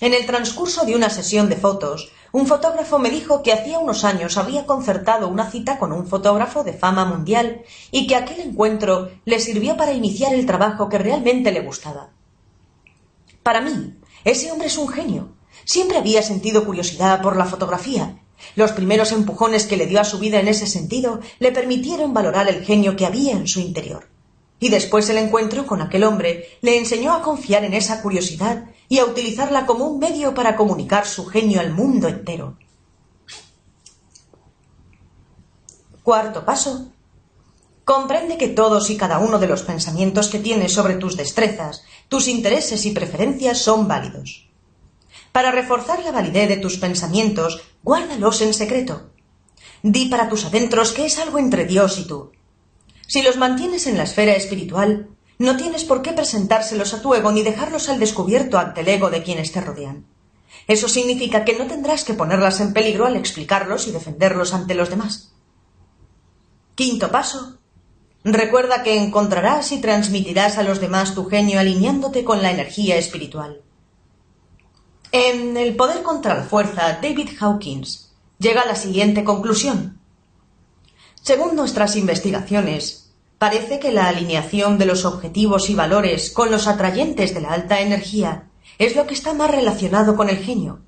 En 0.00 0.14
el 0.14 0.24
transcurso 0.24 0.86
de 0.86 0.96
una 0.96 1.10
sesión 1.10 1.50
de 1.50 1.56
fotos, 1.56 2.10
un 2.34 2.46
fotógrafo 2.46 2.98
me 2.98 3.10
dijo 3.10 3.42
que 3.42 3.52
hacía 3.52 3.78
unos 3.78 4.02
años 4.02 4.36
había 4.36 4.66
concertado 4.66 5.28
una 5.28 5.50
cita 5.50 5.78
con 5.78 5.92
un 5.92 6.06
fotógrafo 6.06 6.64
de 6.64 6.72
fama 6.72 7.04
mundial 7.04 7.62
y 7.90 8.06
que 8.06 8.16
aquel 8.16 8.40
encuentro 8.40 9.10
le 9.24 9.38
sirvió 9.38 9.76
para 9.76 9.92
iniciar 9.92 10.34
el 10.34 10.44
trabajo 10.44 10.88
que 10.88 10.98
realmente 10.98 11.52
le 11.52 11.60
gustaba. 11.60 12.10
Para 13.44 13.60
mí, 13.60 13.94
ese 14.24 14.50
hombre 14.50 14.66
es 14.66 14.76
un 14.78 14.88
genio, 14.88 15.34
Siempre 15.64 15.96
había 15.96 16.22
sentido 16.22 16.64
curiosidad 16.64 17.22
por 17.22 17.36
la 17.36 17.46
fotografía. 17.46 18.20
Los 18.56 18.72
primeros 18.72 19.12
empujones 19.12 19.64
que 19.64 19.76
le 19.76 19.86
dio 19.86 20.00
a 20.00 20.04
su 20.04 20.18
vida 20.18 20.40
en 20.40 20.48
ese 20.48 20.66
sentido 20.66 21.20
le 21.38 21.52
permitieron 21.52 22.12
valorar 22.12 22.48
el 22.48 22.64
genio 22.64 22.96
que 22.96 23.06
había 23.06 23.32
en 23.32 23.46
su 23.46 23.60
interior. 23.60 24.08
Y 24.64 24.70
después 24.70 25.06
el 25.10 25.18
encuentro 25.18 25.66
con 25.66 25.82
aquel 25.82 26.04
hombre 26.04 26.56
le 26.62 26.78
enseñó 26.78 27.12
a 27.12 27.20
confiar 27.20 27.64
en 27.64 27.74
esa 27.74 28.00
curiosidad 28.00 28.64
y 28.88 28.98
a 28.98 29.04
utilizarla 29.04 29.66
como 29.66 29.84
un 29.84 29.98
medio 29.98 30.32
para 30.32 30.56
comunicar 30.56 31.06
su 31.06 31.26
genio 31.26 31.60
al 31.60 31.74
mundo 31.74 32.08
entero. 32.08 32.56
Cuarto 36.02 36.46
paso. 36.46 36.86
Comprende 37.84 38.38
que 38.38 38.48
todos 38.48 38.88
y 38.88 38.96
cada 38.96 39.18
uno 39.18 39.38
de 39.38 39.48
los 39.48 39.64
pensamientos 39.64 40.28
que 40.28 40.38
tienes 40.38 40.72
sobre 40.72 40.94
tus 40.94 41.18
destrezas, 41.18 41.84
tus 42.08 42.26
intereses 42.26 42.86
y 42.86 42.92
preferencias 42.92 43.58
son 43.58 43.86
válidos. 43.86 44.48
Para 45.30 45.50
reforzar 45.50 46.02
la 46.02 46.10
validez 46.10 46.48
de 46.48 46.56
tus 46.56 46.78
pensamientos, 46.78 47.60
guárdalos 47.82 48.40
en 48.40 48.54
secreto. 48.54 49.10
Di 49.82 50.06
para 50.06 50.30
tus 50.30 50.46
adentros 50.46 50.92
que 50.92 51.04
es 51.04 51.18
algo 51.18 51.38
entre 51.38 51.66
Dios 51.66 51.98
y 51.98 52.06
tú. 52.06 52.32
Si 53.06 53.22
los 53.22 53.36
mantienes 53.36 53.86
en 53.86 53.96
la 53.96 54.04
esfera 54.04 54.34
espiritual, 54.34 55.08
no 55.38 55.56
tienes 55.56 55.84
por 55.84 56.02
qué 56.02 56.12
presentárselos 56.12 56.94
a 56.94 57.02
tu 57.02 57.14
ego 57.14 57.32
ni 57.32 57.42
dejarlos 57.42 57.88
al 57.88 57.98
descubierto 57.98 58.58
ante 58.58 58.80
el 58.80 58.88
ego 58.88 59.10
de 59.10 59.22
quienes 59.22 59.52
te 59.52 59.60
rodean. 59.60 60.06
Eso 60.66 60.88
significa 60.88 61.44
que 61.44 61.58
no 61.58 61.66
tendrás 61.66 62.04
que 62.04 62.14
ponerlas 62.14 62.60
en 62.60 62.72
peligro 62.72 63.06
al 63.06 63.16
explicarlos 63.16 63.86
y 63.86 63.90
defenderlos 63.90 64.54
ante 64.54 64.74
los 64.74 64.90
demás. 64.90 65.32
Quinto 66.74 67.10
paso. 67.10 67.58
Recuerda 68.24 68.82
que 68.82 68.96
encontrarás 68.96 69.70
y 69.72 69.80
transmitirás 69.80 70.56
a 70.56 70.62
los 70.62 70.80
demás 70.80 71.14
tu 71.14 71.26
genio 71.26 71.60
alineándote 71.60 72.24
con 72.24 72.40
la 72.40 72.50
energía 72.50 72.96
espiritual. 72.96 73.60
En 75.12 75.56
El 75.56 75.76
poder 75.76 76.02
contra 76.02 76.34
la 76.34 76.44
fuerza, 76.44 76.98
David 77.02 77.30
Hawkins 77.38 78.12
llega 78.38 78.62
a 78.62 78.66
la 78.66 78.76
siguiente 78.76 79.22
conclusión. 79.24 80.00
Según 81.24 81.56
nuestras 81.56 81.96
investigaciones, 81.96 83.14
parece 83.38 83.78
que 83.78 83.92
la 83.92 84.08
alineación 84.08 84.76
de 84.76 84.84
los 84.84 85.06
objetivos 85.06 85.70
y 85.70 85.74
valores 85.74 86.30
con 86.30 86.50
los 86.50 86.66
atrayentes 86.66 87.32
de 87.32 87.40
la 87.40 87.54
alta 87.54 87.80
energía 87.80 88.50
es 88.78 88.94
lo 88.94 89.06
que 89.06 89.14
está 89.14 89.32
más 89.32 89.50
relacionado 89.50 90.16
con 90.16 90.28
el 90.28 90.36
genio. 90.36 90.80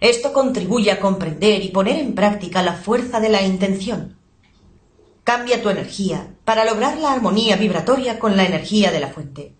Esto 0.00 0.32
contribuye 0.32 0.92
a 0.92 1.00
comprender 1.00 1.64
y 1.64 1.70
poner 1.70 1.98
en 1.98 2.14
práctica 2.14 2.62
la 2.62 2.74
fuerza 2.74 3.18
de 3.18 3.28
la 3.28 3.42
intención. 3.42 4.16
Cambia 5.24 5.60
tu 5.60 5.68
energía 5.68 6.36
para 6.44 6.64
lograr 6.64 6.96
la 6.98 7.10
armonía 7.10 7.56
vibratoria 7.56 8.20
con 8.20 8.36
la 8.36 8.44
energía 8.44 8.92
de 8.92 9.00
la 9.00 9.08
fuente. 9.08 9.52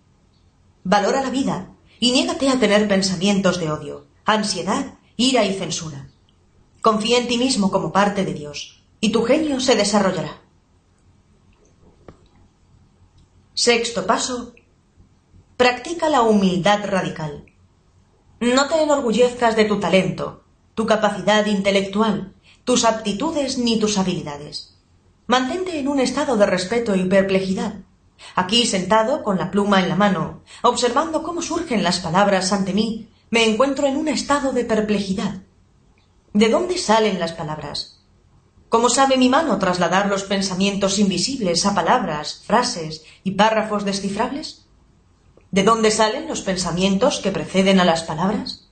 Valora 0.85 1.21
la 1.21 1.31
vida 1.31 1.75
y 1.99 2.13
niégate 2.13 2.47
a 2.47 2.61
tener 2.61 2.87
pensamientos 2.87 3.59
de 3.59 3.69
odio, 3.69 4.07
ansiedad, 4.23 4.93
ira 5.17 5.43
y 5.43 5.53
censura. 5.53 6.07
Confía 6.79 7.17
en 7.17 7.27
ti 7.27 7.37
mismo 7.37 7.69
como 7.71 7.91
parte 7.91 8.23
de 8.23 8.33
Dios 8.33 8.78
y 8.99 9.11
tu 9.11 9.23
genio 9.23 9.59
se 9.59 9.75
desarrollará. 9.75 10.41
Sexto 13.53 14.05
paso. 14.05 14.53
Practica 15.57 16.09
la 16.09 16.21
humildad 16.21 16.85
radical. 16.85 17.45
No 18.39 18.67
te 18.69 18.81
enorgullezcas 18.81 19.55
de 19.57 19.65
tu 19.65 19.79
talento, 19.79 20.43
tu 20.75 20.85
capacidad 20.85 21.45
intelectual, 21.45 22.33
tus 22.63 22.85
aptitudes 22.85 23.57
ni 23.57 23.77
tus 23.77 23.97
habilidades. 23.97 24.77
Mantente 25.27 25.77
en 25.77 25.89
un 25.89 25.99
estado 25.99 26.37
de 26.37 26.45
respeto 26.45 26.95
y 26.95 27.03
perplejidad. 27.03 27.75
Aquí 28.35 28.65
sentado, 28.65 29.23
con 29.23 29.37
la 29.37 29.51
pluma 29.51 29.81
en 29.81 29.89
la 29.89 29.95
mano, 29.95 30.41
observando 30.61 31.21
cómo 31.23 31.41
surgen 31.41 31.83
las 31.83 31.99
palabras 31.99 32.53
ante 32.53 32.73
mí, 32.73 33.09
me 33.29 33.45
encuentro 33.45 33.87
en 33.87 33.97
un 33.97 34.07
estado 34.07 34.53
de 34.53 34.65
perplejidad. 34.65 35.41
¿De 36.33 36.49
dónde 36.49 36.77
salen 36.77 37.19
las 37.19 37.33
palabras? 37.33 37.98
¿Cómo 38.69 38.89
sabe 38.89 39.17
mi 39.17 39.29
mano 39.29 39.57
trasladar 39.57 40.07
los 40.07 40.23
pensamientos 40.23 40.99
invisibles 40.99 41.65
a 41.65 41.73
palabras, 41.73 42.43
frases 42.45 43.03
y 43.23 43.31
párrafos 43.31 43.83
descifrables? 43.83 44.67
¿De 45.49 45.63
dónde 45.63 45.89
salen 45.89 46.27
los 46.27 46.41
pensamientos 46.41 47.19
que 47.19 47.31
preceden 47.31 47.79
a 47.79 47.85
las 47.85 48.03
palabras? 48.03 48.69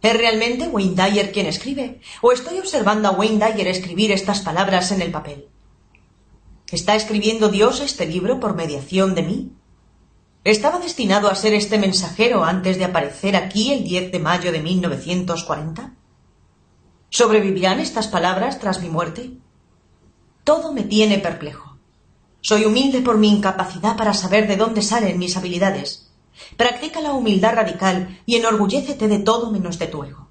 ¿Es 0.00 0.16
realmente 0.16 0.68
Wayne 0.68 0.94
Dyer 0.94 1.32
quien 1.32 1.46
escribe? 1.46 2.00
¿O 2.22 2.32
estoy 2.32 2.58
observando 2.58 3.08
a 3.08 3.12
Wayne 3.12 3.44
Dyer 3.44 3.68
escribir 3.68 4.10
estas 4.10 4.40
palabras 4.40 4.90
en 4.90 5.02
el 5.02 5.10
papel? 5.10 5.48
¿Está 6.70 6.94
escribiendo 6.94 7.50
Dios 7.50 7.80
este 7.80 8.06
libro 8.06 8.40
por 8.40 8.54
mediación 8.54 9.14
de 9.14 9.22
mí? 9.22 9.52
¿Estaba 10.44 10.78
destinado 10.78 11.28
a 11.28 11.34
ser 11.34 11.52
este 11.52 11.78
mensajero 11.78 12.42
antes 12.42 12.78
de 12.78 12.84
aparecer 12.84 13.36
aquí 13.36 13.70
el 13.70 13.84
10 13.84 14.12
de 14.12 14.18
mayo 14.18 14.50
de 14.50 14.60
1940? 14.60 15.92
¿Sobrevivirán 17.14 17.78
estas 17.78 18.08
palabras 18.08 18.58
tras 18.58 18.80
mi 18.82 18.88
muerte? 18.88 19.30
Todo 20.42 20.72
me 20.72 20.82
tiene 20.82 21.18
perplejo. 21.18 21.76
Soy 22.40 22.64
humilde 22.64 23.02
por 23.02 23.18
mi 23.18 23.28
incapacidad 23.28 23.96
para 23.96 24.14
saber 24.14 24.48
de 24.48 24.56
dónde 24.56 24.82
salen 24.82 25.20
mis 25.20 25.36
habilidades. 25.36 26.10
Practica 26.56 27.00
la 27.00 27.12
humildad 27.12 27.54
radical 27.54 28.20
y 28.26 28.34
enorgullécete 28.34 29.06
de 29.06 29.20
todo 29.20 29.52
menos 29.52 29.78
de 29.78 29.86
tu 29.86 30.02
ego. 30.02 30.26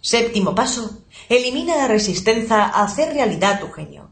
Séptimo 0.00 0.54
paso. 0.54 1.02
Elimina 1.28 1.74
la 1.74 1.88
resistencia 1.88 2.66
a 2.66 2.84
hacer 2.84 3.12
realidad 3.12 3.58
tu 3.58 3.72
genio. 3.72 4.10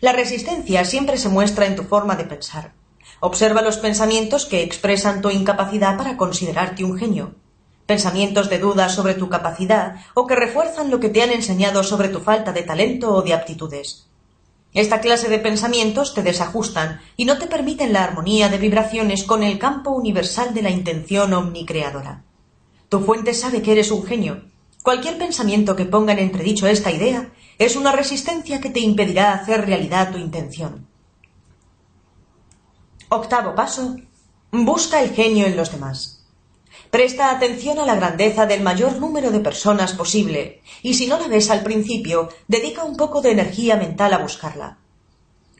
La 0.00 0.10
resistencia 0.10 0.84
siempre 0.84 1.16
se 1.16 1.28
muestra 1.28 1.66
en 1.66 1.76
tu 1.76 1.84
forma 1.84 2.16
de 2.16 2.24
pensar. 2.24 2.72
Observa 3.20 3.62
los 3.62 3.76
pensamientos 3.76 4.46
que 4.46 4.64
expresan 4.64 5.22
tu 5.22 5.30
incapacidad 5.30 5.96
para 5.96 6.16
considerarte 6.16 6.82
un 6.82 6.98
genio 6.98 7.36
pensamientos 7.88 8.50
de 8.50 8.58
duda 8.58 8.90
sobre 8.90 9.14
tu 9.14 9.30
capacidad 9.30 9.96
o 10.12 10.26
que 10.26 10.36
refuerzan 10.36 10.90
lo 10.90 11.00
que 11.00 11.08
te 11.08 11.22
han 11.22 11.30
enseñado 11.30 11.82
sobre 11.82 12.10
tu 12.10 12.20
falta 12.20 12.52
de 12.52 12.62
talento 12.62 13.14
o 13.14 13.22
de 13.22 13.32
aptitudes. 13.32 14.06
Esta 14.74 15.00
clase 15.00 15.30
de 15.30 15.38
pensamientos 15.38 16.12
te 16.12 16.22
desajustan 16.22 17.00
y 17.16 17.24
no 17.24 17.38
te 17.38 17.46
permiten 17.46 17.94
la 17.94 18.04
armonía 18.04 18.50
de 18.50 18.58
vibraciones 18.58 19.24
con 19.24 19.42
el 19.42 19.58
campo 19.58 19.92
universal 19.92 20.52
de 20.52 20.60
la 20.60 20.68
intención 20.68 21.32
omnicreadora. 21.32 22.24
Tu 22.90 23.00
fuente 23.00 23.32
sabe 23.32 23.62
que 23.62 23.72
eres 23.72 23.90
un 23.90 24.04
genio. 24.04 24.42
Cualquier 24.82 25.16
pensamiento 25.16 25.74
que 25.74 25.86
ponga 25.86 26.12
en 26.12 26.18
entredicho 26.18 26.66
esta 26.66 26.92
idea 26.92 27.30
es 27.58 27.74
una 27.74 27.92
resistencia 27.92 28.60
que 28.60 28.68
te 28.68 28.80
impedirá 28.80 29.32
hacer 29.32 29.64
realidad 29.64 30.12
tu 30.12 30.18
intención. 30.18 30.86
Octavo 33.08 33.54
paso. 33.54 33.96
Busca 34.50 35.00
el 35.00 35.14
genio 35.14 35.46
en 35.46 35.56
los 35.56 35.72
demás. 35.72 36.17
Presta 36.90 37.30
atención 37.30 37.78
a 37.78 37.84
la 37.84 37.96
grandeza 37.96 38.46
del 38.46 38.62
mayor 38.62 38.96
número 38.96 39.30
de 39.30 39.40
personas 39.40 39.92
posible, 39.92 40.62
y 40.82 40.94
si 40.94 41.06
no 41.06 41.18
la 41.18 41.28
ves 41.28 41.50
al 41.50 41.62
principio, 41.62 42.30
dedica 42.46 42.84
un 42.84 42.96
poco 42.96 43.20
de 43.20 43.32
energía 43.32 43.76
mental 43.76 44.14
a 44.14 44.18
buscarla. 44.18 44.78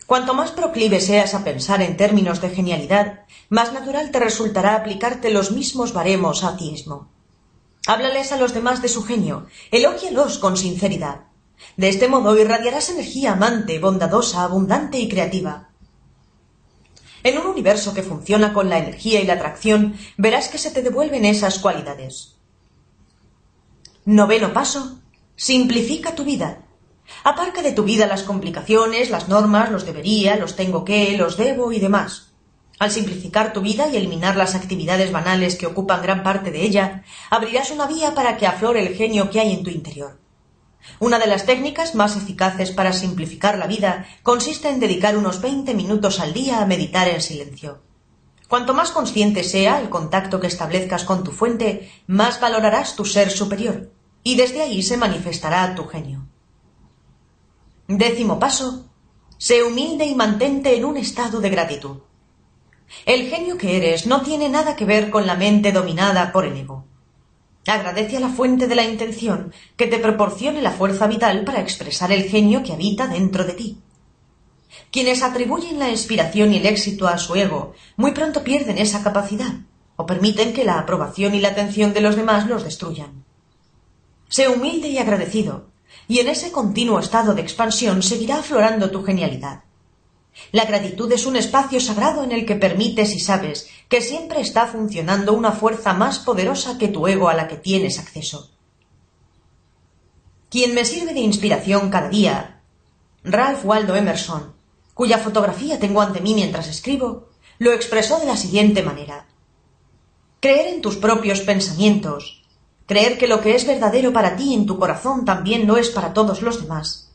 Cuanto 0.06 0.32
más 0.32 0.52
proclive 0.52 1.00
seas 1.02 1.34
a 1.34 1.44
pensar 1.44 1.82
en 1.82 1.98
términos 1.98 2.40
de 2.40 2.48
genialidad, 2.48 3.26
más 3.50 3.74
natural 3.74 4.10
te 4.10 4.20
resultará 4.20 4.74
aplicarte 4.74 5.30
los 5.30 5.50
mismos 5.50 5.92
baremos 5.92 6.44
a 6.44 6.56
ti 6.56 6.70
mismo. 6.70 7.08
Háblales 7.86 8.32
a 8.32 8.38
los 8.38 8.54
demás 8.54 8.80
de 8.80 8.88
su 8.88 9.04
genio, 9.04 9.46
elógialos 9.70 10.38
con 10.38 10.56
sinceridad. 10.56 11.24
De 11.76 11.90
este 11.90 12.08
modo 12.08 12.38
irradiarás 12.38 12.88
energía 12.88 13.32
amante, 13.32 13.78
bondadosa, 13.78 14.44
abundante 14.44 14.98
y 14.98 15.08
creativa. 15.10 15.67
En 17.22 17.38
un 17.38 17.46
universo 17.46 17.94
que 17.94 18.02
funciona 18.02 18.52
con 18.52 18.68
la 18.68 18.78
energía 18.78 19.20
y 19.20 19.26
la 19.26 19.34
atracción, 19.34 19.96
verás 20.16 20.48
que 20.48 20.58
se 20.58 20.70
te 20.70 20.82
devuelven 20.82 21.24
esas 21.24 21.58
cualidades. 21.58 22.36
Noveno 24.04 24.52
paso. 24.52 25.00
Simplifica 25.36 26.14
tu 26.14 26.24
vida. 26.24 26.64
Aparca 27.24 27.62
de 27.62 27.72
tu 27.72 27.84
vida 27.84 28.06
las 28.06 28.22
complicaciones, 28.22 29.10
las 29.10 29.28
normas, 29.28 29.70
los 29.70 29.86
debería, 29.86 30.36
los 30.36 30.56
tengo 30.56 30.84
que, 30.84 31.16
los 31.16 31.36
debo 31.36 31.72
y 31.72 31.80
demás. 31.80 32.32
Al 32.78 32.90
simplificar 32.90 33.52
tu 33.52 33.60
vida 33.60 33.88
y 33.88 33.96
eliminar 33.96 34.36
las 34.36 34.54
actividades 34.54 35.10
banales 35.10 35.56
que 35.56 35.66
ocupan 35.66 36.02
gran 36.02 36.22
parte 36.22 36.50
de 36.50 36.62
ella, 36.62 37.02
abrirás 37.30 37.70
una 37.70 37.86
vía 37.86 38.14
para 38.14 38.36
que 38.36 38.46
aflore 38.46 38.86
el 38.86 38.94
genio 38.94 39.30
que 39.30 39.40
hay 39.40 39.52
en 39.52 39.64
tu 39.64 39.70
interior. 39.70 40.18
Una 41.00 41.18
de 41.18 41.26
las 41.26 41.46
técnicas 41.46 41.94
más 41.94 42.16
eficaces 42.16 42.70
para 42.70 42.92
simplificar 42.92 43.58
la 43.58 43.66
vida 43.66 44.06
consiste 44.22 44.68
en 44.68 44.80
dedicar 44.80 45.16
unos 45.16 45.40
veinte 45.40 45.74
minutos 45.74 46.20
al 46.20 46.32
día 46.32 46.60
a 46.60 46.66
meditar 46.66 47.08
en 47.08 47.20
silencio. 47.20 47.82
Cuanto 48.48 48.72
más 48.72 48.90
consciente 48.90 49.44
sea 49.44 49.80
el 49.80 49.90
contacto 49.90 50.40
que 50.40 50.46
establezcas 50.46 51.04
con 51.04 51.22
tu 51.22 51.32
fuente, 51.32 51.92
más 52.06 52.40
valorarás 52.40 52.96
tu 52.96 53.04
ser 53.04 53.30
superior, 53.30 53.90
y 54.22 54.36
desde 54.36 54.62
ahí 54.62 54.82
se 54.82 54.96
manifestará 54.96 55.74
tu 55.74 55.86
genio. 55.86 56.26
Décimo 57.86 58.38
paso. 58.38 58.86
Sé 59.36 59.62
humilde 59.62 60.04
y 60.06 60.14
mantente 60.14 60.76
en 60.76 60.84
un 60.84 60.96
estado 60.96 61.40
de 61.40 61.50
gratitud. 61.50 61.98
El 63.04 63.28
genio 63.28 63.56
que 63.56 63.76
eres 63.76 64.06
no 64.06 64.22
tiene 64.22 64.48
nada 64.48 64.74
que 64.74 64.84
ver 64.84 65.10
con 65.10 65.26
la 65.26 65.36
mente 65.36 65.70
dominada 65.70 66.32
por 66.32 66.44
el 66.44 66.56
ego. 66.56 66.87
Agradece 67.68 68.16
a 68.16 68.20
la 68.20 68.30
fuente 68.30 68.66
de 68.66 68.74
la 68.74 68.84
intención 68.84 69.52
que 69.76 69.86
te 69.86 69.98
proporcione 69.98 70.62
la 70.62 70.70
fuerza 70.70 71.06
vital 71.06 71.44
para 71.44 71.60
expresar 71.60 72.10
el 72.12 72.24
genio 72.24 72.62
que 72.62 72.72
habita 72.72 73.06
dentro 73.06 73.44
de 73.44 73.52
ti. 73.52 73.78
Quienes 74.90 75.22
atribuyen 75.22 75.78
la 75.78 75.90
inspiración 75.90 76.54
y 76.54 76.56
el 76.56 76.66
éxito 76.66 77.06
a 77.06 77.18
su 77.18 77.36
ego 77.36 77.74
muy 77.96 78.12
pronto 78.12 78.42
pierden 78.42 78.78
esa 78.78 79.02
capacidad. 79.02 79.52
o 80.00 80.06
permiten 80.06 80.52
que 80.52 80.64
la 80.64 80.78
aprobación 80.78 81.34
y 81.34 81.40
la 81.40 81.48
atención 81.48 81.92
de 81.92 82.00
los 82.00 82.14
demás 82.14 82.46
los 82.46 82.62
destruyan. 82.62 83.24
Sé 84.28 84.48
humilde 84.48 84.88
y 84.88 84.98
agradecido, 84.98 85.70
y 86.06 86.20
en 86.20 86.28
ese 86.28 86.52
continuo 86.52 87.00
estado 87.00 87.34
de 87.34 87.42
expansión 87.42 88.00
seguirá 88.00 88.38
aflorando 88.38 88.92
tu 88.92 89.02
genialidad. 89.02 89.64
La 90.52 90.64
gratitud 90.64 91.10
es 91.12 91.26
un 91.26 91.36
espacio 91.36 91.80
sagrado 91.80 92.24
en 92.24 92.32
el 92.32 92.46
que 92.46 92.56
permites 92.56 93.14
y 93.14 93.20
sabes 93.20 93.68
que 93.88 94.00
siempre 94.00 94.40
está 94.40 94.66
funcionando 94.66 95.34
una 95.34 95.52
fuerza 95.52 95.92
más 95.92 96.18
poderosa 96.18 96.78
que 96.78 96.88
tu 96.88 97.06
ego 97.06 97.28
a 97.28 97.34
la 97.34 97.48
que 97.48 97.56
tienes 97.56 97.98
acceso. 97.98 98.50
Quien 100.50 100.74
me 100.74 100.84
sirve 100.84 101.12
de 101.12 101.20
inspiración 101.20 101.90
cada 101.90 102.08
día, 102.08 102.62
Ralph 103.22 103.64
Waldo 103.64 103.94
Emerson, 103.94 104.54
cuya 104.94 105.18
fotografía 105.18 105.78
tengo 105.78 106.00
ante 106.00 106.20
mí 106.20 106.34
mientras 106.34 106.68
escribo, 106.68 107.28
lo 107.58 107.72
expresó 107.72 108.18
de 108.18 108.26
la 108.26 108.36
siguiente 108.36 108.82
manera. 108.82 109.26
Creer 110.40 110.74
en 110.74 110.80
tus 110.80 110.96
propios 110.96 111.40
pensamientos, 111.40 112.42
creer 112.86 113.18
que 113.18 113.26
lo 113.26 113.40
que 113.40 113.54
es 113.54 113.66
verdadero 113.66 114.12
para 114.12 114.36
ti 114.36 114.54
en 114.54 114.64
tu 114.64 114.78
corazón 114.78 115.24
también 115.24 115.66
lo 115.66 115.76
es 115.76 115.90
para 115.90 116.14
todos 116.14 116.40
los 116.40 116.62
demás. 116.62 117.12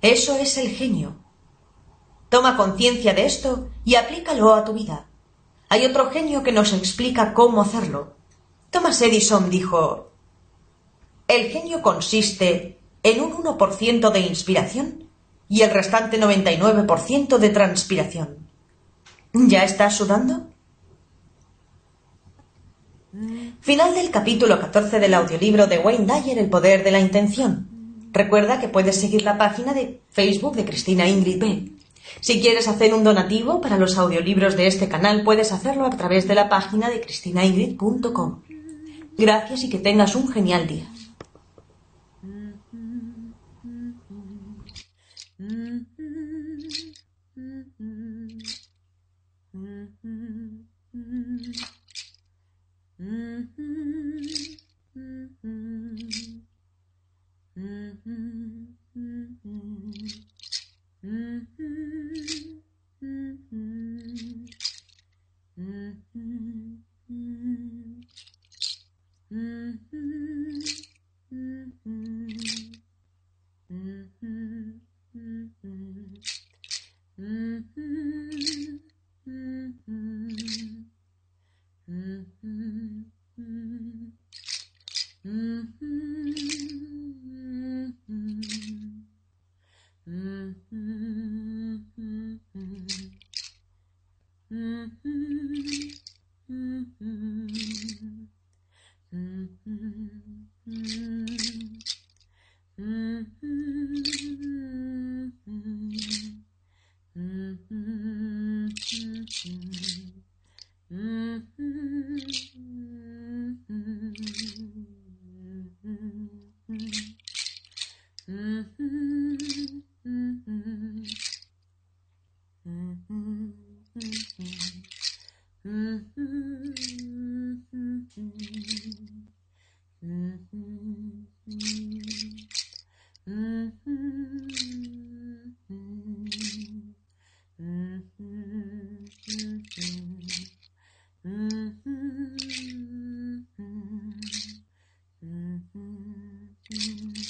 Eso 0.00 0.36
es 0.36 0.56
el 0.56 0.70
genio. 0.70 1.23
Toma 2.34 2.56
conciencia 2.56 3.14
de 3.14 3.26
esto 3.26 3.68
y 3.84 3.94
aplícalo 3.94 4.54
a 4.54 4.64
tu 4.64 4.72
vida. 4.72 5.06
Hay 5.68 5.86
otro 5.86 6.10
genio 6.10 6.42
que 6.42 6.50
nos 6.50 6.72
explica 6.72 7.32
cómo 7.32 7.62
hacerlo. 7.62 8.14
Thomas 8.70 9.00
Edison 9.02 9.48
dijo 9.50 10.10
El 11.28 11.44
genio 11.50 11.80
consiste 11.80 12.76
en 13.04 13.20
un 13.20 13.34
1% 13.34 14.10
de 14.10 14.18
inspiración 14.18 15.08
y 15.48 15.62
el 15.62 15.70
restante 15.70 16.20
99% 16.20 17.38
de 17.38 17.50
transpiración. 17.50 18.38
¿Ya 19.32 19.62
estás 19.62 19.96
sudando? 19.96 20.48
Final 23.60 23.94
del 23.94 24.10
capítulo 24.10 24.58
14 24.58 24.98
del 24.98 25.14
audiolibro 25.14 25.68
de 25.68 25.78
Wayne 25.78 26.12
Dyer 26.12 26.38
El 26.40 26.50
poder 26.50 26.82
de 26.82 26.90
la 26.90 26.98
intención. 26.98 27.68
Recuerda 28.10 28.58
que 28.60 28.66
puedes 28.66 29.00
seguir 29.00 29.22
la 29.22 29.38
página 29.38 29.72
de 29.72 30.00
Facebook 30.10 30.56
de 30.56 30.64
Cristina 30.64 31.08
Ingrid 31.08 31.38
B. 31.38 31.73
Si 32.20 32.40
quieres 32.40 32.68
hacer 32.68 32.94
un 32.94 33.04
donativo 33.04 33.60
para 33.60 33.78
los 33.78 33.98
audiolibros 33.98 34.56
de 34.56 34.66
este 34.66 34.88
canal, 34.88 35.22
puedes 35.24 35.52
hacerlo 35.52 35.86
a 35.86 35.90
través 35.90 36.28
de 36.28 36.34
la 36.34 36.48
página 36.48 36.90
de 36.90 37.00
cristinaingrid.com. 37.00 38.42
Gracias 39.16 39.64
y 39.64 39.70
que 39.70 39.78
tengas 39.78 40.16
un 40.16 40.28
genial 40.28 40.66
día. 40.66 40.86
Mm-hmm. 61.04 61.54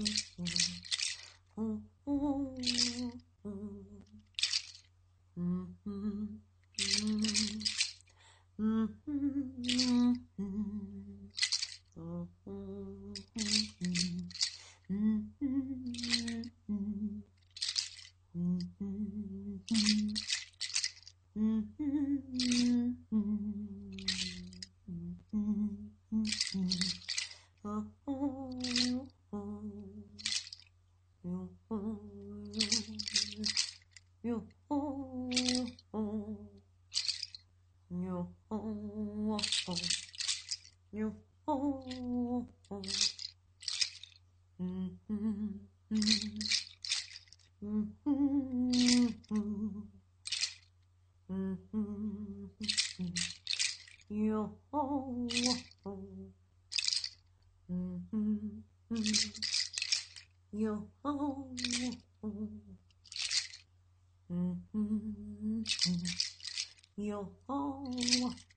Mm-hmm. 0.00 0.59
Yo 67.20 67.26
ho 67.48 68.49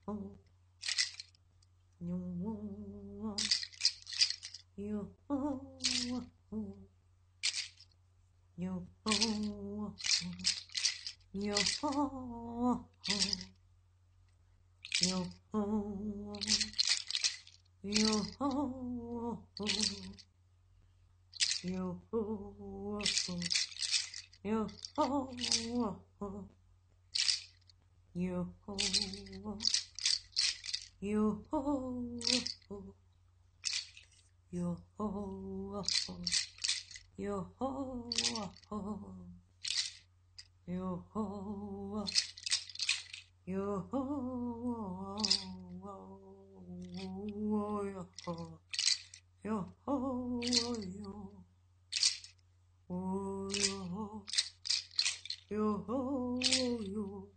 Yo 55.54 55.84
ho. 55.86 56.40
Yo. 56.82 57.28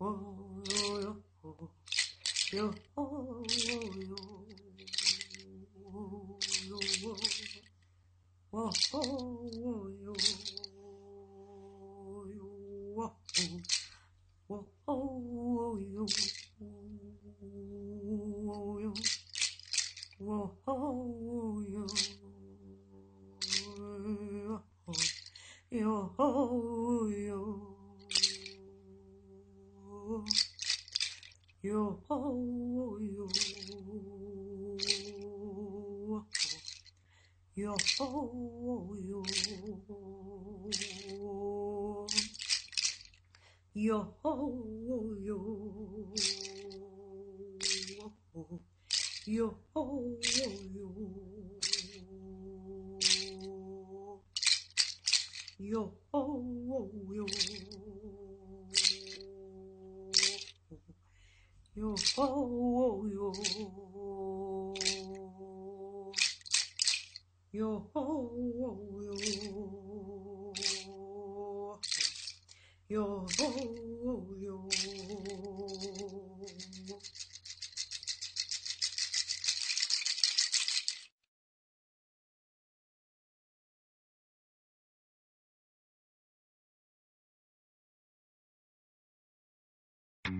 Oh, 0.00 0.62
yo. 1.02 1.12
Yo 2.52 2.72
ho. 2.96 3.44
Yo. 3.68 3.80
Yo. 6.68 7.16
Whoa, 8.50 8.72
yo 61.80 61.94
ho 62.16 62.26
yo. 63.08 63.32
Yo 67.52 67.90
ho 67.94 68.04
yo. 68.58 68.70
Yo 72.90 73.04
ho 73.38 73.48
yo 74.40 74.56